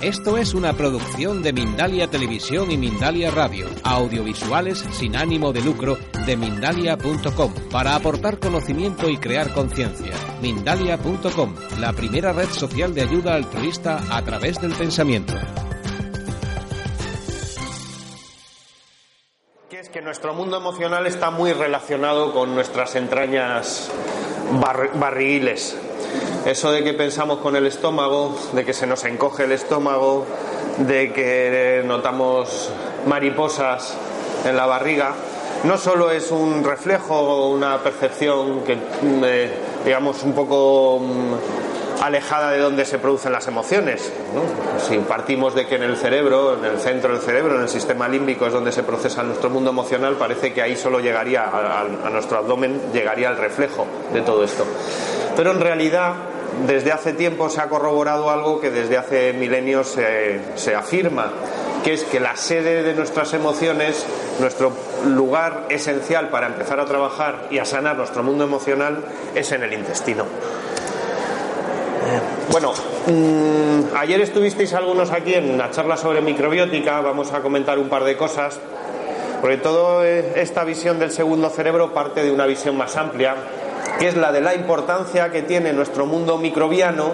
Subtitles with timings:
[0.00, 5.98] esto es una producción de Mindalia Televisión y Mindalia Radio, audiovisuales sin ánimo de lucro
[6.26, 10.14] de mindalia.com, para aportar conocimiento y crear conciencia.
[10.40, 15.34] Mindalia.com, la primera red social de ayuda altruista a través del pensamiento.
[19.68, 23.92] Que es que nuestro mundo emocional está muy relacionado con nuestras entrañas
[24.94, 25.76] barriles
[26.46, 30.26] eso de que pensamos con el estómago, de que se nos encoge el estómago,
[30.78, 32.70] de que notamos
[33.06, 33.96] mariposas
[34.44, 35.14] en la barriga,
[35.64, 38.76] no solo es un reflejo o una percepción que,
[39.24, 39.50] eh,
[39.84, 44.12] digamos, un poco mm, alejada de donde se producen las emociones.
[44.88, 48.08] Si partimos de que en el cerebro, en el centro del cerebro, en el sistema
[48.08, 52.38] límbico es donde se procesa nuestro mundo emocional, parece que ahí solo llegaría a nuestro
[52.38, 54.66] abdomen, llegaría el reflejo de todo esto.
[55.36, 56.14] Pero en realidad
[56.66, 59.98] desde hace tiempo se ha corroborado algo que desde hace milenios
[60.54, 61.32] se, afirma,
[61.82, 64.06] que es que la sede de nuestras emociones,
[64.38, 64.72] nuestro
[65.06, 69.72] lugar esencial para empezar a trabajar y a sanar nuestro mundo emocional es en el
[69.72, 70.24] intestino.
[72.50, 72.72] Bueno,
[73.06, 78.04] mm, ayer estuvisteis algunos aquí en la charla sobre microbiótica, vamos a comentar un par
[78.04, 78.60] de cosas,
[79.40, 83.36] porque toda esta visión del segundo cerebro parte de una visión más amplia
[84.02, 87.12] que es la de la importancia que tiene nuestro mundo microbiano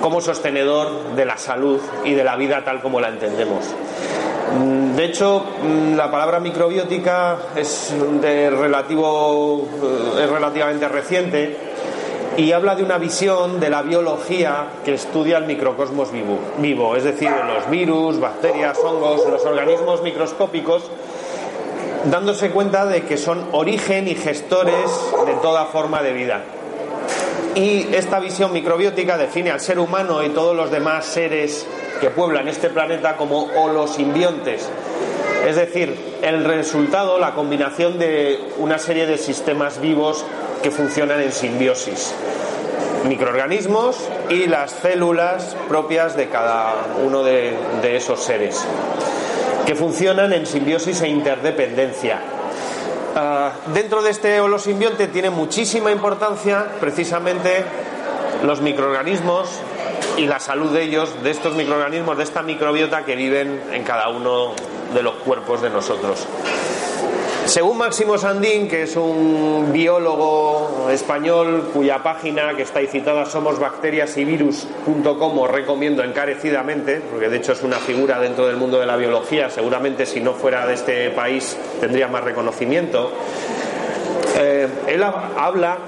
[0.00, 3.66] como sostenedor de la salud y de la vida tal como la entendemos.
[4.58, 7.92] Mm, de hecho, mm, la palabra microbiótica es,
[8.22, 11.56] de relativo, eh, es relativamente reciente
[12.38, 17.04] y habla de una visión de la biología que estudia el microcosmos vivo, vivo es
[17.04, 20.84] decir, los virus, bacterias, hongos, los organismos microscópicos
[22.04, 24.90] dándose cuenta de que son origen y gestores
[25.26, 26.42] de toda forma de vida.
[27.54, 31.66] Y esta visión microbiótica define al ser humano y todos los demás seres
[32.00, 34.68] que pueblan este planeta como holosimbiontes.
[35.46, 40.24] Es decir, el resultado, la combinación de una serie de sistemas vivos
[40.62, 42.14] que funcionan en simbiosis.
[43.08, 43.96] Microorganismos
[44.28, 48.64] y las células propias de cada uno de esos seres
[49.68, 52.18] que funcionan en simbiosis e interdependencia.
[53.14, 57.66] Ah, dentro de este holosimbionte tiene muchísima importancia precisamente
[58.44, 59.60] los microorganismos
[60.16, 64.08] y la salud de ellos, de estos microorganismos, de esta microbiota que viven en cada
[64.08, 64.54] uno
[64.94, 66.26] de los cuerpos de nosotros.
[67.48, 75.38] Según Máximo Sandín, que es un biólogo español cuya página que está ahí citada somosbacteriasyvirus.com
[75.38, 79.48] os recomiendo encarecidamente, porque de hecho es una figura dentro del mundo de la biología,
[79.48, 83.12] seguramente si no fuera de este país tendría más reconocimiento.
[84.38, 85.78] Eh, él habla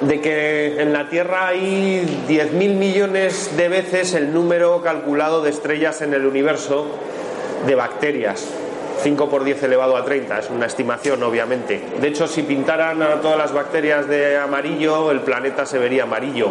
[0.00, 6.02] de que en la Tierra hay 10.000 millones de veces el número calculado de estrellas
[6.02, 6.86] en el universo
[7.66, 8.46] de bacterias.
[9.02, 11.82] 5 por 10 elevado a 30, es una estimación obviamente.
[12.00, 16.50] De hecho, si pintaran a todas las bacterias de amarillo, el planeta se vería amarillo.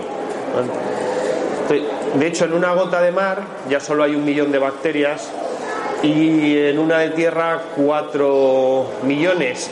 [2.16, 5.30] De hecho, en una gota de mar ya solo hay un millón de bacterias
[6.02, 9.70] y en una de tierra 4 millones.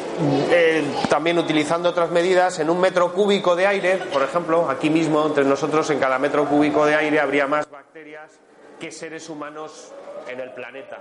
[0.52, 5.26] Eh, también utilizando otras medidas, en un metro cúbico de aire, por ejemplo, aquí mismo
[5.26, 8.32] entre nosotros en cada metro cúbico de aire habría más bacterias
[8.80, 9.94] que seres humanos
[10.28, 11.00] en el planeta.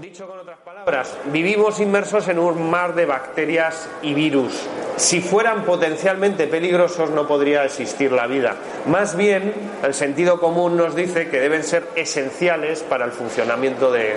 [0.00, 4.66] Dicho con otras palabras, vivimos inmersos en un mar de bacterias y virus.
[4.96, 8.56] Si fueran potencialmente peligrosos no podría existir la vida.
[8.86, 14.16] Más bien, el sentido común nos dice que deben ser esenciales para el funcionamiento de,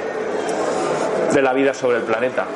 [1.39, 2.47] la vida sobre el planeta.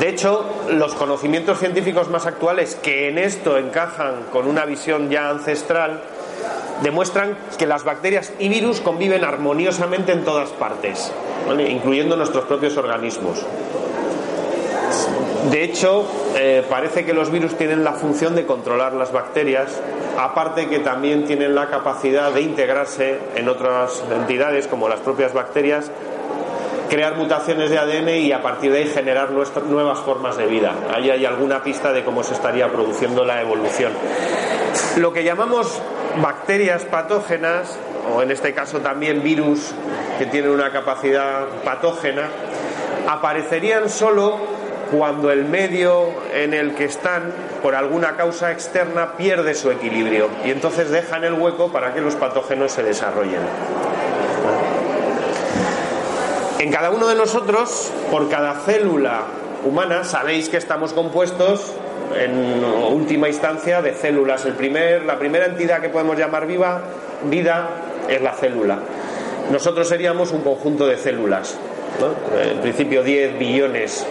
[0.00, 5.28] De hecho, los conocimientos científicos más actuales que en esto encajan con una visión ya
[5.28, 6.00] ancestral
[6.82, 11.12] demuestran que las bacterias y virus conviven armoniosamente en todas partes,
[11.68, 13.44] incluyendo nuestros propios organismos.
[15.50, 16.04] De hecho,
[16.36, 19.80] eh, parece que los virus tienen la función de controlar las bacterias,
[20.18, 25.90] aparte que también tienen la capacidad de integrarse en otras entidades como las propias bacterias,
[26.90, 30.74] crear mutaciones de ADN y a partir de ahí generar nuevas formas de vida.
[30.94, 33.92] Ahí hay alguna pista de cómo se estaría produciendo la evolución.
[34.96, 35.80] Lo que llamamos
[36.20, 37.78] bacterias patógenas,
[38.14, 39.72] o en este caso también virus
[40.18, 42.28] que tienen una capacidad patógena,
[43.08, 44.36] aparecerían solo
[44.90, 47.32] cuando el medio en el que están,
[47.62, 52.16] por alguna causa externa, pierde su equilibrio y entonces dejan el hueco para que los
[52.16, 53.40] patógenos se desarrollen.
[56.58, 59.22] En cada uno de nosotros, por cada célula
[59.64, 61.72] humana, sabéis que estamos compuestos
[62.16, 64.44] en última instancia de células.
[64.44, 66.80] El primer, la primera entidad que podemos llamar viva,
[67.24, 67.68] vida,
[68.08, 68.78] es la célula.
[69.50, 71.58] Nosotros seríamos un conjunto de células,
[72.38, 74.06] en principio 10 billones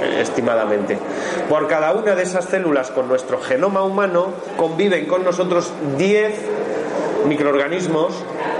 [0.00, 0.98] eh, estimadamente.
[1.48, 6.34] Por cada una de esas células con nuestro genoma humano conviven con nosotros 10
[7.26, 8.14] microorganismos,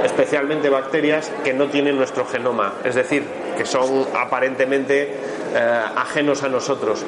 [0.04, 3.24] especialmente bacterias, que no tienen nuestro genoma, es decir,
[3.56, 5.14] que son aparentemente
[5.54, 7.04] eh, ajenos a nosotros,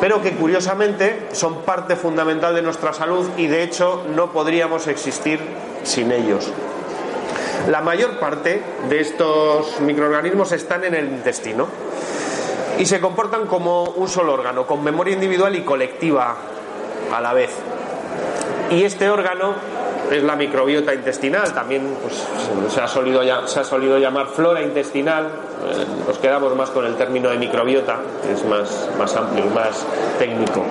[0.00, 5.40] pero que curiosamente son parte fundamental de nuestra salud y de hecho no podríamos existir
[5.84, 6.52] sin ellos.
[7.66, 11.66] La mayor parte de estos microorganismos están en el intestino
[12.78, 16.36] y se comportan como un solo órgano, con memoria individual y colectiva
[17.12, 17.50] a la vez.
[18.70, 19.54] Y este órgano
[20.10, 22.26] es la microbiota intestinal, también pues,
[22.72, 26.94] se, ha solido, se ha solido llamar flora intestinal, eh, nos quedamos más con el
[26.96, 29.84] término de microbiota, que es más, más amplio y más
[30.18, 30.64] técnico.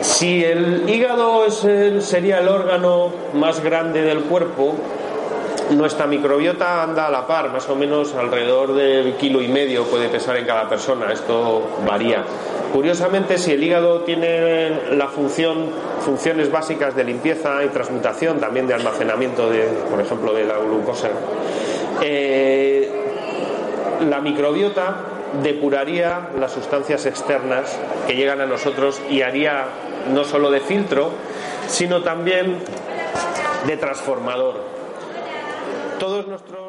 [0.00, 1.64] Si el hígado es
[2.04, 4.74] sería el órgano más grande del cuerpo,
[5.70, 10.08] nuestra microbiota anda a la par, más o menos alrededor de kilo y medio puede
[10.08, 12.24] pesar en cada persona, esto varía.
[12.72, 15.68] Curiosamente, si el hígado tiene la función,
[16.00, 21.08] funciones básicas de limpieza y transmutación, también de almacenamiento, de, por ejemplo, de la glucosa,
[22.00, 22.90] eh,
[24.08, 24.96] la microbiota
[25.42, 29.66] depuraría las sustancias externas que llegan a nosotros y haría
[30.12, 31.10] no solo de filtro,
[31.68, 32.58] sino también
[33.66, 34.81] de transformador
[36.02, 36.26] todos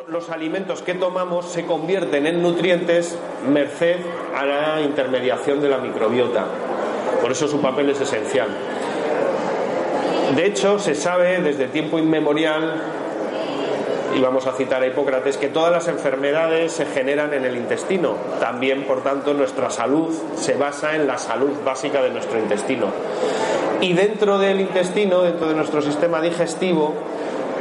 [0.10, 3.18] los alimentos que tomamos se convierten en nutrientes
[3.52, 3.96] merced
[4.38, 6.46] a la intermediación de la microbiota.
[7.20, 8.50] Por eso su papel es esencial.
[10.36, 12.80] De hecho, se sabe desde tiempo inmemorial,
[14.16, 18.14] y vamos a citar a Hipócrates, que todas las enfermedades se generan en el intestino.
[18.40, 22.86] También, por tanto, nuestra salud se basa en la salud básica de nuestro intestino.
[23.82, 26.94] Y dentro del intestino, dentro de nuestro sistema digestivo,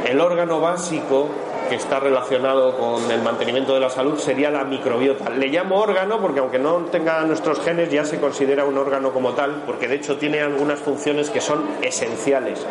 [0.07, 1.29] el órgano básico
[1.73, 5.31] que está relacionado con el mantenimiento de la salud sería la microbiota.
[5.31, 9.31] Le llamo órgano porque aunque no tenga nuestros genes ya se considera un órgano como
[9.31, 12.63] tal, porque de hecho tiene algunas funciones que son esenciales.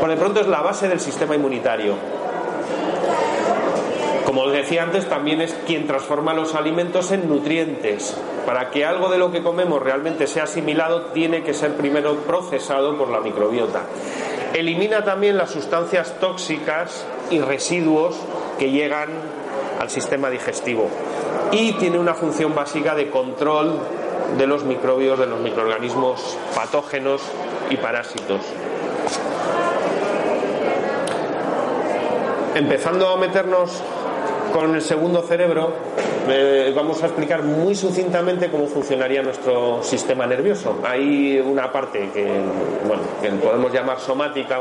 [0.00, 1.94] Por de pronto es la base del sistema inmunitario.
[4.24, 8.16] Como decía antes, también es quien transforma los alimentos en nutrientes.
[8.46, 12.98] Para que algo de lo que comemos realmente sea asimilado, tiene que ser primero procesado
[12.98, 13.82] por la microbiota.
[14.54, 18.16] Elimina también las sustancias tóxicas y residuos
[18.60, 19.08] que llegan
[19.80, 20.86] al sistema digestivo
[21.50, 23.78] y tiene una función básica de control
[24.36, 27.22] de los microbios, de los microorganismos patógenos
[27.70, 28.42] y parásitos.
[32.54, 33.82] Empezando a meternos
[34.52, 35.72] con el segundo cerebro,
[36.28, 40.80] eh, vamos a explicar muy sucintamente cómo funcionaría nuestro sistema nervioso.
[40.84, 42.42] Hay una parte que,
[43.22, 44.58] que podemos llamar somática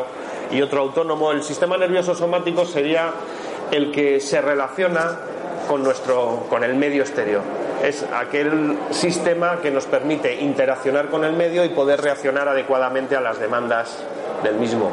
[0.52, 1.32] y otro autónomo.
[1.34, 3.12] El sistema nervioso somático sería
[3.72, 5.18] el que se relaciona
[5.68, 7.42] con, nuestro, con el medio exterior.
[7.84, 13.22] Es aquel sistema que nos permite interaccionar con el medio y poder reaccionar adecuadamente a
[13.22, 13.98] las demandas
[14.44, 14.92] del mismo.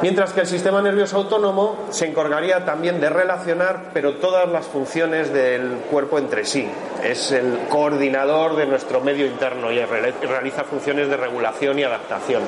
[0.00, 5.32] Mientras que el sistema nervioso autónomo se encargaría también de relacionar, pero todas las funciones
[5.32, 6.68] del cuerpo entre sí.
[7.02, 12.42] Es el coordinador de nuestro medio interno y realiza funciones de regulación y adaptación.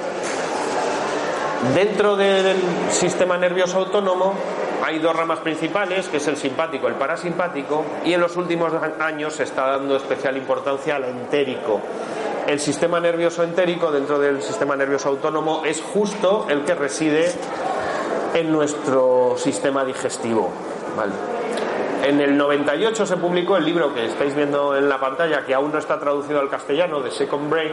[1.74, 2.56] Dentro del
[2.90, 4.34] sistema nervioso autónomo
[4.82, 8.72] hay dos ramas principales, que es el simpático y el parasimpático, y en los últimos
[9.00, 11.80] años se está dando especial importancia al entérico.
[12.46, 17.30] El sistema nervioso entérico dentro del sistema nervioso autónomo es justo el que reside
[18.34, 20.50] en nuestro sistema digestivo.
[22.02, 25.70] En el 98 se publicó el libro que estáis viendo en la pantalla, que aún
[25.70, 27.72] no está traducido al castellano, de Second Brain,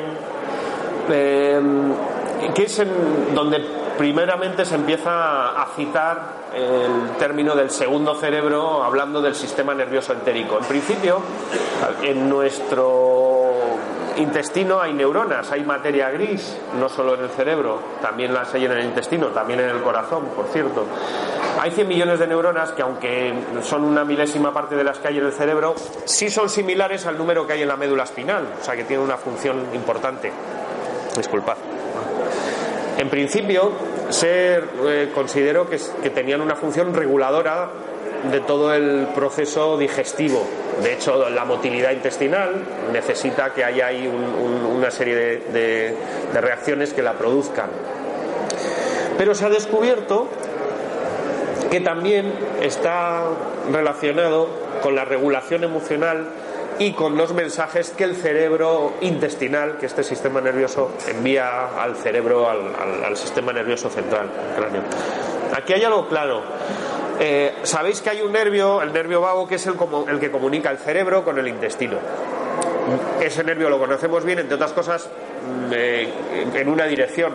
[1.10, 1.62] eh,
[2.54, 2.84] que es
[3.34, 6.22] donde primeramente se empieza a citar
[6.54, 10.58] el término del segundo cerebro hablando del sistema nervioso entérico.
[10.60, 11.22] En principio,
[12.02, 13.58] en nuestro
[14.18, 18.72] intestino hay neuronas, hay materia gris, no solo en el cerebro, también las hay en
[18.72, 20.86] el intestino, también en el corazón, por cierto.
[21.60, 25.18] Hay 100 millones de neuronas que, aunque son una milésima parte de las que hay
[25.18, 25.76] en el cerebro,
[26.06, 29.04] sí son similares al número que hay en la médula espinal, o sea que tiene
[29.04, 30.32] una función importante.
[31.16, 31.77] Disculpad.
[32.98, 33.72] En principio,
[34.10, 35.78] se eh, consideró que,
[36.10, 37.70] tenían una función reguladora
[38.32, 40.44] de todo el proceso digestivo.
[40.82, 45.96] De hecho, la motilidad intestinal necesita que haya ahí una serie de
[46.34, 47.70] reacciones que la produzcan.
[49.18, 50.28] Pero se ha descubierto
[51.70, 53.26] que también está
[53.72, 54.48] relacionado
[54.82, 56.28] con la regulación emocional
[56.80, 62.50] y con los mensajes que el cerebro intestinal, que este sistema nervioso envía al cerebro,
[62.50, 64.82] al, sistema nervioso central, cráneo.
[65.56, 66.42] Aquí hay algo claro.
[67.20, 69.76] Eh, Sabéis que hay un nervio, el nervio vago, que es el,
[70.08, 71.98] el que comunica el cerebro con el intestino.
[73.20, 76.14] Ese nervio lo conocemos bien, entre otras cosas, mm, eh,
[76.54, 77.34] en una dirección.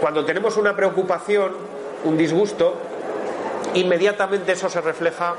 [0.00, 1.52] Cuando tenemos una preocupación,
[2.04, 2.74] un disgusto,
[3.74, 5.34] inmediatamente eso se refleja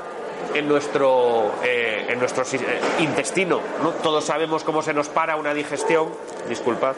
[0.54, 3.60] en nuestro, eh, en nuestro eh, intestino.
[3.82, 3.90] ¿no?
[3.90, 6.08] Todos sabemos cómo se nos para una digestión.
[6.48, 6.94] Disculpad.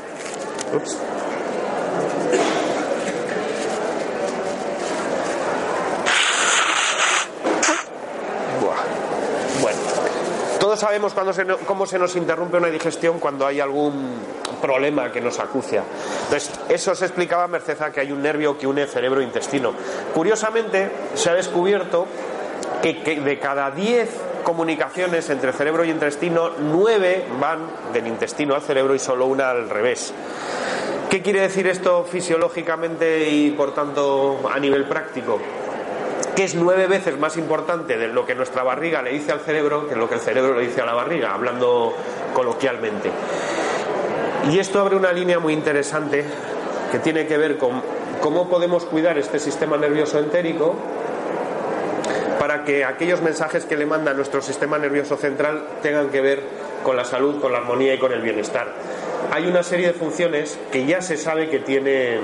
[9.60, 9.78] Bueno,
[10.58, 11.32] todos sabemos cuando
[11.66, 14.18] cómo se nos interrumpe una digestión cuando hay algún
[14.60, 15.84] problema que nos acucia.
[16.24, 19.72] Entonces, eso se explicaba merced a que hay un nervio que une cerebro e intestino.
[20.14, 22.06] Curiosamente, se ha descubierto
[22.92, 24.10] que, de cada 10
[24.42, 27.60] comunicaciones entre cerebro y intestino, 9 van
[27.94, 30.12] del intestino al cerebro y solo una al revés.
[31.08, 35.40] ¿Qué quiere decir esto fisiológicamente y por tanto a nivel práctico?
[36.36, 39.88] Que es nueve veces más importante de lo que nuestra barriga le dice al cerebro
[39.88, 41.94] que lo que el cerebro le dice a la barriga, hablando
[42.34, 43.10] coloquialmente.
[44.50, 46.24] Y esto abre una línea muy interesante
[46.90, 47.80] que tiene que ver con
[48.20, 50.74] cómo podemos cuidar este sistema nervioso entérico
[52.44, 56.42] para que aquellos mensajes que le manda nuestro sistema nervioso central tengan que ver
[56.84, 58.66] con la salud, con la armonía y con el bienestar.
[59.30, 62.18] Hay una serie de funciones que ya se sabe que tiene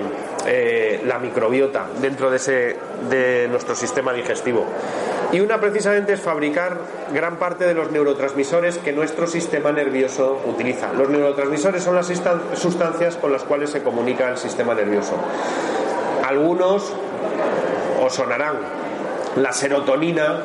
[0.44, 2.76] eh, la microbiota dentro de, ese,
[3.08, 4.66] de nuestro sistema digestivo.
[5.32, 6.76] Y una precisamente es fabricar
[7.14, 10.92] gran parte de los neurotransmisores que nuestro sistema nervioso utiliza.
[10.92, 12.12] Los neurotransmisores son las
[12.56, 15.14] sustancias con las cuales se comunica el sistema nervioso.
[16.22, 16.92] Algunos
[18.02, 18.79] os sonarán,
[19.36, 20.40] la serotonina,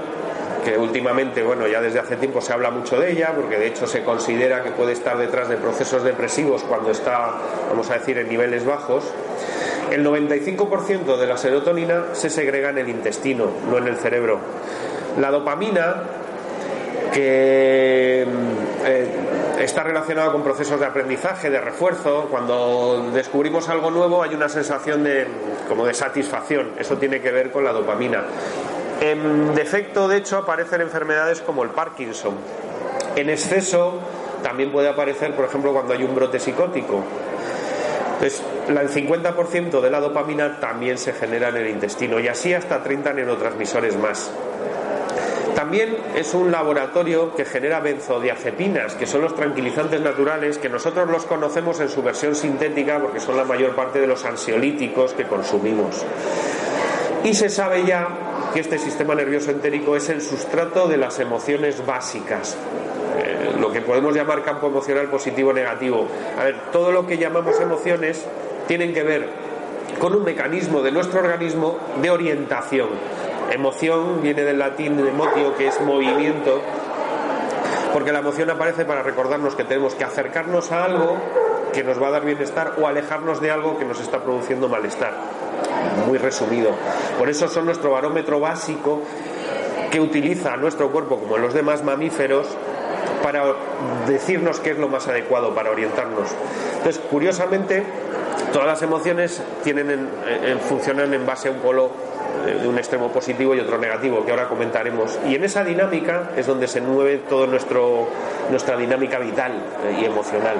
[0.64, 3.88] que últimamente, bueno, ya desde hace tiempo se habla mucho de ella, porque de hecho
[3.88, 7.34] se considera que puede estar detrás de procesos depresivos cuando está,
[7.70, 9.04] vamos a decir, en niveles bajos.
[9.92, 14.40] El 95% de la serotonina se segrega en el intestino, no en el cerebro.
[15.20, 16.02] La dopamina,
[17.14, 19.08] que mm, eh,
[19.60, 22.28] está relacionada con procesos de aprendizaje, de refuerzo.
[22.30, 25.28] Cuando descubrimos algo nuevo hay una sensación de,
[25.68, 26.72] como de satisfacción.
[26.78, 28.24] Eso tiene que ver con la dopamina.
[29.02, 32.36] En defecto, de hecho, aparecen enfermedades como el Parkinson.
[33.16, 34.00] En exceso
[34.42, 37.04] también puede aparecer, por ejemplo, cuando hay un brote psicótico.
[38.14, 42.82] Entonces, el 50% de la dopamina también se genera en el intestino y así hasta
[42.82, 44.32] 30 neurotransmisores más.
[45.56, 51.26] También es un laboratorio que genera benzodiazepinas, que son los tranquilizantes naturales, que nosotros los
[51.26, 56.06] conocemos en su versión sintética porque son la mayor parte de los ansiolíticos que consumimos.
[57.24, 61.86] Y se sabe ya que este sistema nervioso entérico es el sustrato de las emociones
[61.86, 62.56] básicas,
[63.18, 66.08] eh, lo que podemos llamar campo emocional positivo o negativo.
[66.40, 68.26] A ver, todo lo que llamamos emociones
[68.66, 69.28] tienen que ver
[70.00, 72.88] con un mecanismo de nuestro organismo de orientación.
[73.52, 76.62] Emoción viene del latín emotio, que es movimiento,
[77.92, 81.18] porque la emoción aparece para recordarnos que tenemos que acercarnos a algo
[81.74, 85.35] que nos va a dar bienestar o alejarnos de algo que nos está produciendo malestar
[86.08, 86.72] muy resumido.
[87.18, 89.02] Por eso son nuestro barómetro básico
[89.92, 92.48] que utiliza nuestro cuerpo, como los demás mamíferos,
[93.24, 93.44] para
[94.08, 96.30] decirnos qué es lo más adecuado, para orientarnos.
[96.78, 97.84] Entonces, curiosamente,
[98.52, 100.10] todas las emociones tienen
[100.68, 101.90] funcionan en base a un polo
[102.46, 105.18] eh, de un extremo positivo y otro negativo, que ahora comentaremos.
[105.28, 110.58] Y en esa dinámica es donde se mueve toda nuestra dinámica vital eh, y emocional.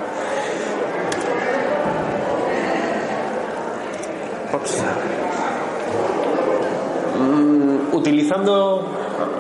[7.20, 8.86] Mm, utilizando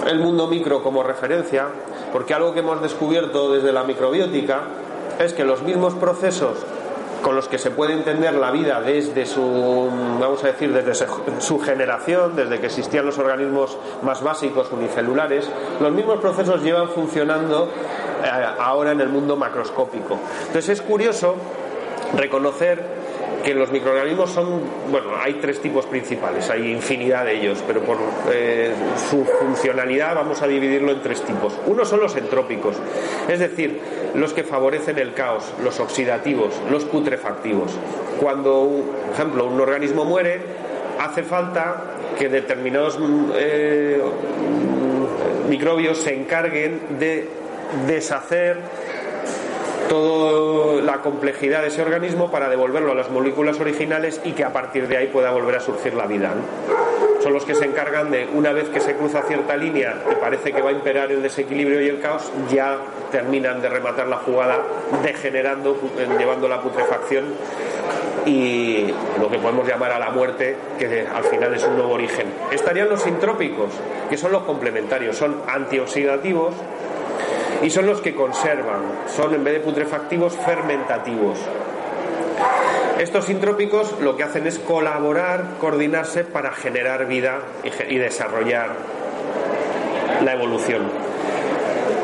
[0.08, 1.68] el mundo micro como referencia,
[2.12, 4.62] porque algo que hemos descubierto desde la microbiótica
[5.20, 6.58] es que los mismos procesos
[7.22, 11.08] con los que se puede entender la vida desde su, vamos a decir, desde
[11.40, 15.50] su generación, desde que existían los organismos más básicos unicelulares,
[15.82, 17.68] los mismos procesos llevan funcionando
[18.24, 18.30] eh,
[18.60, 20.20] ahora en el mundo macroscópico.
[20.48, 21.36] Entonces es curioso
[22.16, 23.05] reconocer
[23.46, 24.60] que los microorganismos son,
[24.90, 27.98] bueno, hay tres tipos principales, hay infinidad de ellos, pero por
[28.34, 28.74] eh,
[29.10, 31.54] su funcionalidad vamos a dividirlo en tres tipos.
[31.68, 32.76] Uno son los entrópicos,
[33.30, 33.80] es decir,
[34.16, 37.72] los que favorecen el caos, los oxidativos, los putrefactivos.
[38.20, 40.40] Cuando, por ejemplo, un organismo muere,
[41.00, 41.84] hace falta
[42.18, 42.98] que determinados
[43.36, 44.02] eh,
[45.48, 47.30] microbios se encarguen de
[47.86, 48.58] deshacer
[49.90, 54.54] toda la complejidad de ese organismo para devolverlo a las moléculas originales y que a
[54.54, 56.34] partir de ahí pueda volver a surgir la vida.
[57.22, 60.52] Son los que se encargan de, una vez que se cruza cierta línea y parece
[60.52, 62.78] que va a imperar el desequilibrio y el caos, ya
[63.12, 64.60] terminan de rematar la jugada
[65.04, 65.76] degenerando,
[66.20, 67.26] llevando la putrefacción
[68.26, 68.88] y
[69.20, 72.28] lo que podemos llamar a la muerte, que al final es un nuevo origen.
[72.52, 73.72] Estarían los sintrópicos,
[74.10, 76.54] que son los complementarios, son antioxidativos
[77.66, 81.40] y son los que conservan, son en vez de putrefactivos fermentativos.
[83.00, 87.40] Estos sintrópicos lo que hacen es colaborar, coordinarse para generar vida
[87.90, 88.70] y, desarrollar
[90.24, 90.84] la evolución.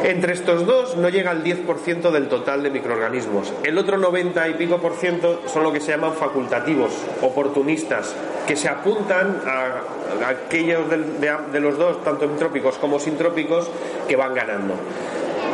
[0.04, 3.54] Entre estos dos no llega al 10% del total de microorganismos.
[3.64, 6.92] El otro 90 y pico por ciento son lo que se llaman facultativos,
[7.22, 8.16] oportunistas,
[8.48, 13.70] que se apuntan a, aquellos de, los dos, tanto entrópicos como sintrópicos,
[14.08, 14.74] que van ganando.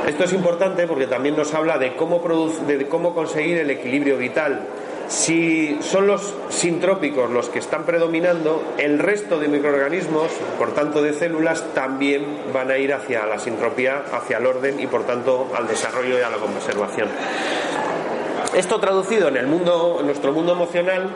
[0.08, 2.22] Esto es importante porque también nos habla de cómo,
[2.66, 4.62] de cómo conseguir el equilibrio vital.
[5.10, 11.12] Si son los sintrópicos los que están predominando, el resto de microorganismos, por tanto de
[11.12, 12.24] células, también
[12.54, 16.22] van a ir hacia la sintropía, hacia el orden y por tanto al desarrollo y
[16.22, 17.10] a la conservación.
[18.56, 21.10] Esto traducido en el mundo, en nuestro mundo emocional,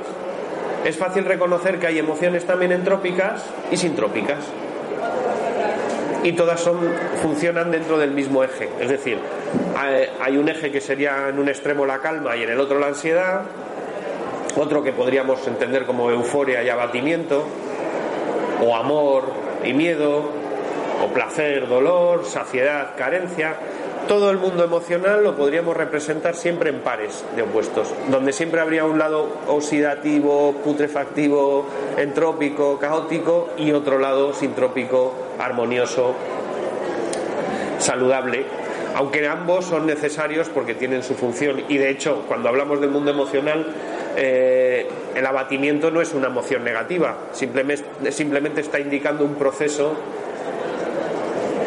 [0.84, 4.40] es fácil reconocer que hay emociones también entrópicas y sintrópicas
[6.24, 6.78] y todas son,
[7.22, 8.70] funcionan dentro del mismo eje.
[8.80, 9.18] Es decir,
[10.22, 12.88] hay un eje que sería en un extremo la calma y en el otro la
[12.88, 13.42] ansiedad,
[14.56, 17.46] otro que podríamos entender como euforia y abatimiento,
[18.63, 19.24] o amor
[19.63, 20.30] y miedo,
[21.04, 23.56] o placer, dolor, saciedad, carencia.
[24.12, 28.84] Todo el mundo emocional lo podríamos representar siempre en pares de opuestos, donde siempre habría
[28.84, 31.65] un lado oxidativo, putrefactivo,
[31.98, 36.13] entrópico, caótico y otro lado sintrópico, armonioso,
[37.80, 38.44] saludable,
[38.96, 41.64] aunque ambos son necesarios porque tienen su función.
[41.70, 43.66] Y de hecho, cuando hablamos del mundo emocional,
[44.18, 49.96] eh, el abatimiento no es una emoción negativa, simplemente, simplemente está indicando un proceso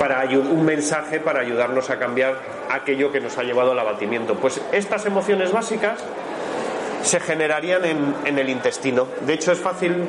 [0.04, 2.34] para un mensaje para ayudarnos a cambiar
[2.68, 4.34] aquello que nos ha llevado al abatimiento.
[4.34, 5.98] Pues estas emociones básicas
[7.02, 9.08] se generarían en, en el intestino.
[9.22, 10.04] De hecho, es fácil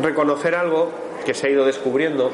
[0.00, 0.90] reconocer algo
[1.26, 2.30] que se ha ido descubriendo.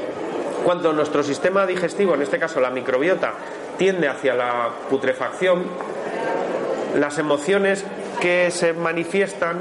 [0.62, 3.32] Cuando nuestro sistema digestivo, en este caso la microbiota,
[3.76, 5.64] tiende hacia la putrefacción,
[6.94, 7.84] las emociones
[8.20, 9.56] que se manifiestan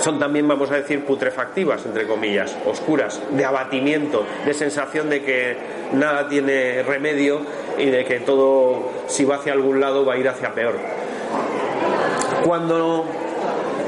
[0.00, 5.56] son también, vamos a decir, putrefactivas, entre comillas, oscuras, de abatimiento, de sensación de que
[5.92, 7.40] nada tiene remedio
[7.78, 10.74] y de que todo, si va hacia algún lado, va a ir hacia peor.
[12.44, 13.04] Cuando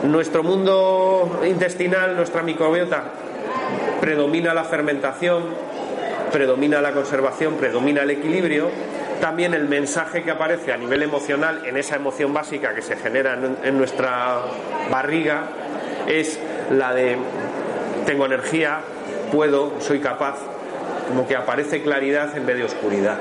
[0.04, 3.04] nuestro mundo intestinal, nuestra microbiota,
[4.00, 5.44] predomina la fermentación,
[6.32, 8.70] predomina la conservación, predomina el equilibrio,
[9.20, 13.38] también el mensaje que aparece a nivel emocional en esa emoción básica que se genera
[13.62, 14.40] en, nuestra
[14.90, 15.44] barriga
[16.06, 16.38] es
[16.70, 17.16] la de
[18.06, 18.80] tengo energía,
[19.30, 20.36] puedo, soy capaz,
[21.08, 23.18] como que aparece claridad en vez de oscuridad.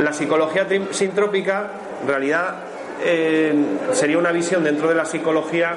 [0.00, 1.70] La psicología sintrópica,
[2.02, 2.54] en realidad,
[3.04, 3.54] eh,
[3.92, 5.74] sería una visión dentro de la psicología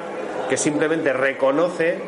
[0.48, 1.98] que simplemente reconoce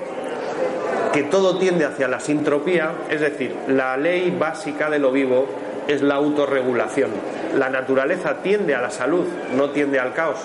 [1.13, 5.47] que todo tiende hacia la sintropía, es decir, la ley básica de lo vivo
[5.89, 7.11] es la autorregulación.
[7.57, 10.39] La naturaleza tiende a la salud, no tiende al caos.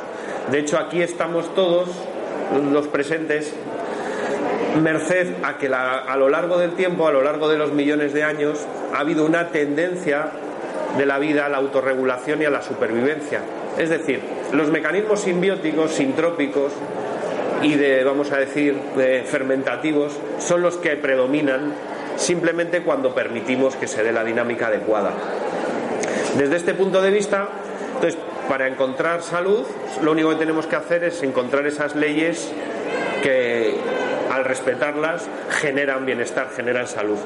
[0.51, 1.89] De hecho, aquí estamos todos
[2.71, 3.53] los presentes
[4.81, 8.23] merced a que a lo largo del tiempo, a lo largo de los millones de
[8.23, 10.31] años, ha habido una tendencia
[10.97, 13.41] de la vida a la autorregulación y a la supervivencia.
[13.77, 16.71] Es decir, los mecanismos simbióticos, sintrópicos
[17.61, 21.73] y de, vamos a decir, de fermentativos son los que predominan
[22.15, 25.11] simplemente cuando permitimos que se dé la dinámica adecuada.
[26.37, 27.47] Desde este punto de vista,
[27.95, 29.65] entonces, para encontrar salud,
[30.01, 32.51] lo único que tenemos que hacer es encontrar esas leyes
[33.21, 33.75] que,
[34.31, 37.17] al respetarlas, generan bienestar, generan salud.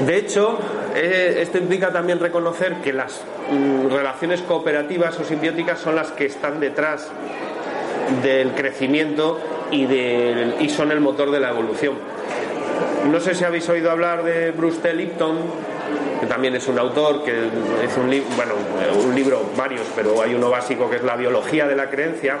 [0.00, 0.58] De hecho,
[0.94, 3.20] eh, esto implica también reconocer que las
[3.50, 7.10] mm, relaciones cooperativas o simbióticas son las que están detrás
[8.22, 11.94] del crecimiento y, son el motor de la evolución.
[13.10, 14.92] No sé si habéis oído hablar de Bruce T.
[14.94, 15.38] Lipton,
[16.26, 18.54] también es un autor, que es un, libro, bueno,
[19.04, 22.38] un libro, varios, pero hay uno básico que es La biología de la creencia.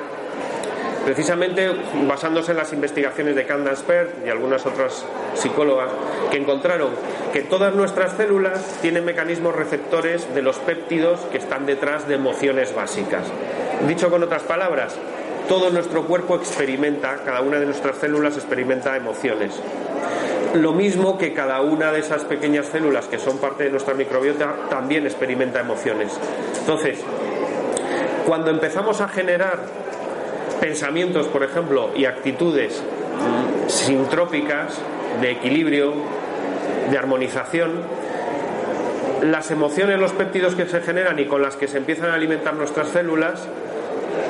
[1.04, 1.70] precisamente
[2.08, 5.90] basándose en las investigaciones de Candace Pert y algunas otras psicólogas
[6.30, 6.90] que encontraron
[7.32, 12.74] que todas nuestras células tienen mecanismos receptores de los péptidos que están detrás de emociones
[12.74, 13.26] básicas.
[13.86, 14.96] Dicho con otras palabras,
[15.48, 19.60] todo nuestro cuerpo experimenta, cada una de nuestras células experimenta emociones.
[20.54, 24.54] Lo mismo que cada una de esas pequeñas células que son parte de nuestra microbiota
[24.70, 26.12] también experimenta emociones.
[26.60, 27.00] Entonces,
[28.24, 29.58] cuando empezamos a generar
[30.60, 32.80] pensamientos, por ejemplo, y actitudes
[33.66, 34.78] sintrópicas,
[35.20, 35.92] de equilibrio,
[36.88, 37.72] de armonización,
[39.22, 42.54] las emociones, los péptidos que se generan y con las que se empiezan a alimentar
[42.54, 43.48] nuestras células,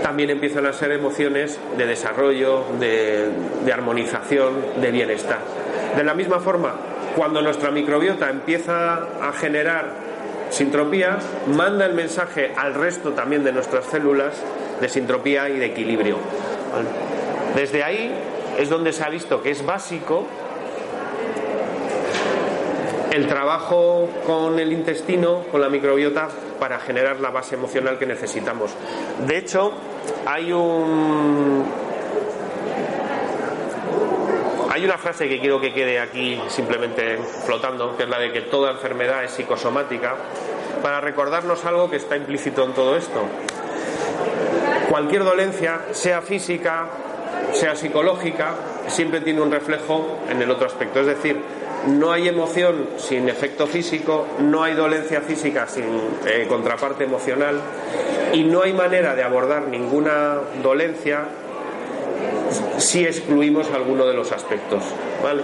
[0.03, 3.29] también empiezan a ser emociones de desarrollo, de,
[3.65, 5.64] de armonización, de bienestar.
[5.97, 6.75] De la misma forma,
[7.17, 9.93] cuando nuestra microbiota empieza a generar
[10.51, 14.35] sintropía, manda el mensaje al resto también de nuestras células
[14.81, 16.17] de sintropía y de equilibrio.
[17.55, 18.13] Desde ahí
[18.59, 20.27] es donde se ha visto que es básico
[23.13, 26.29] el trabajo con el intestino, con la microbiota,
[26.59, 28.73] para generar la base emocional que necesitamos.
[29.27, 29.73] De hecho,
[30.27, 31.65] hay un,
[34.85, 37.17] hay una frase que quiero que quede aquí simplemente
[37.47, 40.15] flotando, que es la de que toda enfermedad es psicosomática,
[40.83, 43.23] para recordarnos algo que está implícito en todo esto.
[44.91, 46.87] Cualquier dolencia, sea física,
[47.53, 48.57] sea psicológica,
[48.89, 51.01] siempre tiene un reflejo en el otro aspecto.
[51.01, 51.41] Es decir,
[51.87, 55.85] no hay emoción sin efecto físico, no hay dolencia física sin
[56.27, 57.59] eh, contraparte emocional
[58.35, 61.25] y no hay manera de abordar ninguna dolencia
[62.79, 64.83] si excluimos alguno de los aspectos.
[65.23, 65.43] ¿vale?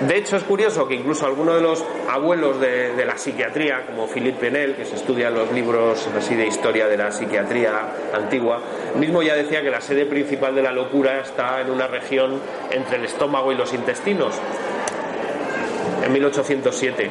[0.00, 4.38] De hecho, es curioso que incluso algunos de los abuelos de, la psiquiatría, como Philippe
[4.40, 8.60] Penel, que se estudia en los libros así de historia de la psiquiatría antigua,
[8.98, 12.96] mismo ya decía que la sede principal de la locura está en una región entre
[12.96, 14.34] el estómago y los intestinos,
[16.04, 17.10] en 1807.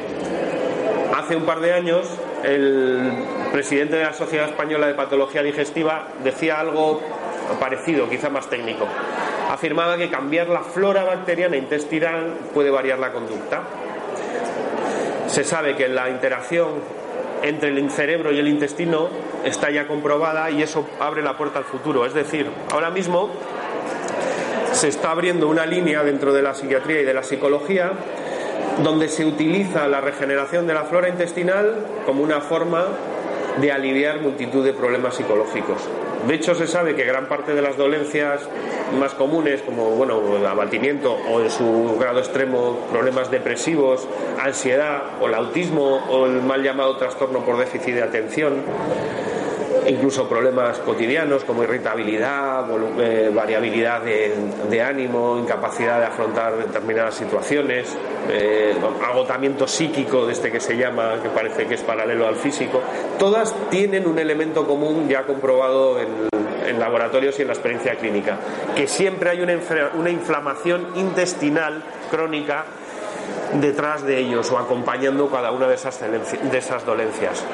[1.16, 2.06] Hace un par de años,
[2.44, 3.12] el
[3.50, 7.00] presidente de la Sociedad Española de Patología Digestiva decía algo
[7.58, 8.86] parecido, quizá más técnico.
[9.50, 13.62] Afirmaba que cambiar la flora bacteriana intestinal puede variar la conducta.
[15.26, 16.68] Se sabe que la interacción
[17.42, 19.08] entre el cerebro y el intestino
[19.44, 22.06] está ya comprobada y eso abre la puerta al futuro.
[22.06, 23.30] Es decir, ahora mismo
[24.72, 27.92] se está abriendo una línea dentro de la psiquiatría y de la psicología
[28.82, 32.86] donde se utiliza la regeneración de la flora intestinal como una forma
[33.60, 35.88] de aliviar multitud de problemas psicológicos.
[36.26, 38.40] De hecho, se sabe que gran parte de las dolencias
[38.98, 44.08] más comunes, como bueno, abatimiento o en su grado extremo problemas depresivos,
[44.40, 48.62] ansiedad o el autismo o el mal llamado trastorno por déficit de atención,
[49.86, 52.66] incluso problemas cotidianos como irritabilidad,
[52.98, 57.96] eh, variabilidad de, ánimo, incapacidad de afrontar determinadas situaciones,
[58.30, 58.74] eh,
[59.06, 62.80] agotamiento psíquico, desde que se llama, que parece que es paralelo al físico,
[63.18, 66.34] todas tienen un elemento común ya comprobado en,
[66.78, 68.36] laboratorios y en la experiencia clínica,
[68.74, 69.54] que siempre hay una,
[69.94, 72.64] una inflamación intestinal crónica
[73.60, 77.44] detrás de ellos o acompañando cada una de de esas dolencias.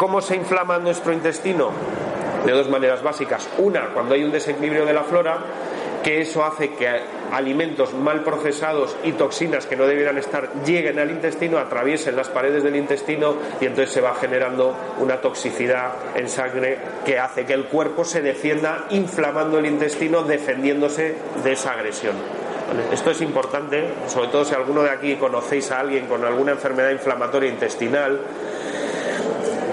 [0.00, 1.72] ¿Cómo se inflama nuestro intestino?
[2.46, 3.46] De dos maneras básicas.
[3.58, 5.40] Una, cuando hay un desequilibrio de la flora,
[6.02, 6.88] que eso hace que
[7.30, 12.62] alimentos mal procesados y toxinas que no debieran estar lleguen al intestino, atraviesen las paredes
[12.62, 17.66] del intestino y entonces se va generando una toxicidad en sangre que hace que el
[17.66, 22.14] cuerpo se defienda inflamando el intestino, defendiéndose de esa agresión.
[22.90, 26.90] Esto es importante, sobre todo si alguno de aquí conocéis a alguien con alguna enfermedad
[26.90, 28.20] inflamatoria intestinal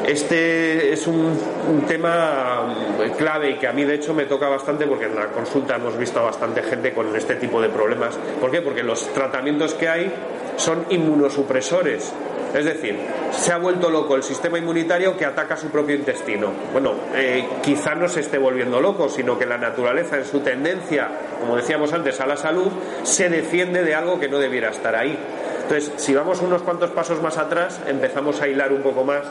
[0.08, 1.38] este es un,
[1.86, 2.74] tema
[3.18, 5.98] clave y que a mí de hecho me toca bastante porque en la consulta hemos
[5.98, 8.18] visto a bastante gente con este tipo de problemas.
[8.40, 8.62] ¿Por qué?
[8.62, 10.14] Porque los tratamientos que hay
[10.56, 12.14] son inmunosupresores.
[12.54, 12.98] Es decir,
[13.32, 16.52] se ha vuelto loco el sistema inmunitario que ataca su propio intestino.
[16.72, 21.10] Bueno, eh, quizá no se esté volviendo loco, sino que la naturaleza en su tendencia,
[21.42, 22.72] como decíamos antes, a la salud,
[23.04, 25.18] se defiende de algo que no debiera estar ahí.
[25.64, 29.24] Entonces, si vamos unos cuantos pasos más atrás, empezamos a hilar un poco más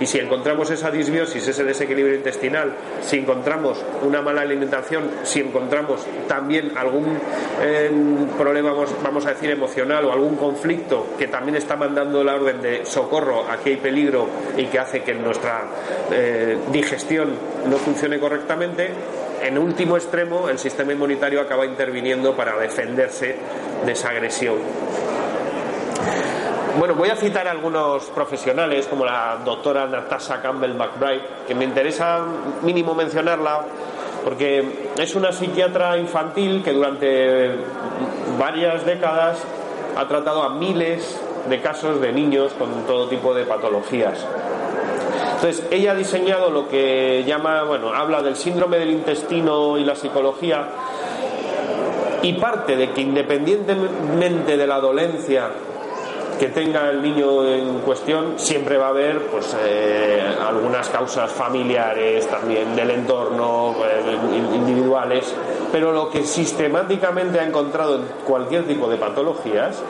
[0.00, 6.00] y si encontramos esa disbiosis, ese desequilibrio intestinal, si encontramos una mala alimentación, si encontramos
[6.26, 7.18] también algún
[7.60, 7.90] eh,
[8.36, 12.86] problema, vamos, a decir, emocional o algún conflicto que también está mandando la orden de
[12.86, 15.64] socorro, aquí hay peligro y que hace que nuestra
[16.12, 17.32] eh, digestión
[17.68, 18.90] no funcione correctamente,
[19.42, 23.36] en último extremo el sistema inmunitario acaba interviniendo para defenderse
[23.84, 24.56] de esa agresión.
[26.78, 31.64] Bueno, voy a citar a algunos profesionales, como la doctora Natasha Campbell McBride, que me
[31.64, 32.20] interesa
[32.62, 33.62] mínimo mencionarla
[34.22, 37.50] porque es una psiquiatra infantil que durante
[38.38, 39.38] varias décadas
[39.96, 44.24] ha tratado a miles de casos de niños con todo tipo de patologías.
[45.34, 49.96] Entonces, ella ha diseñado lo que llama, bueno, habla del síndrome del intestino y la
[49.96, 50.68] psicología
[52.22, 55.50] y parte de que independientemente de la dolencia
[56.38, 62.26] que tenga el niño en cuestión, siempre va a haber pues, eh, algunas causas familiares,
[62.28, 64.16] también del entorno, eh,
[64.54, 65.34] individuales,
[65.72, 69.82] pero lo que sistemáticamente ha encontrado en cualquier tipo de patologías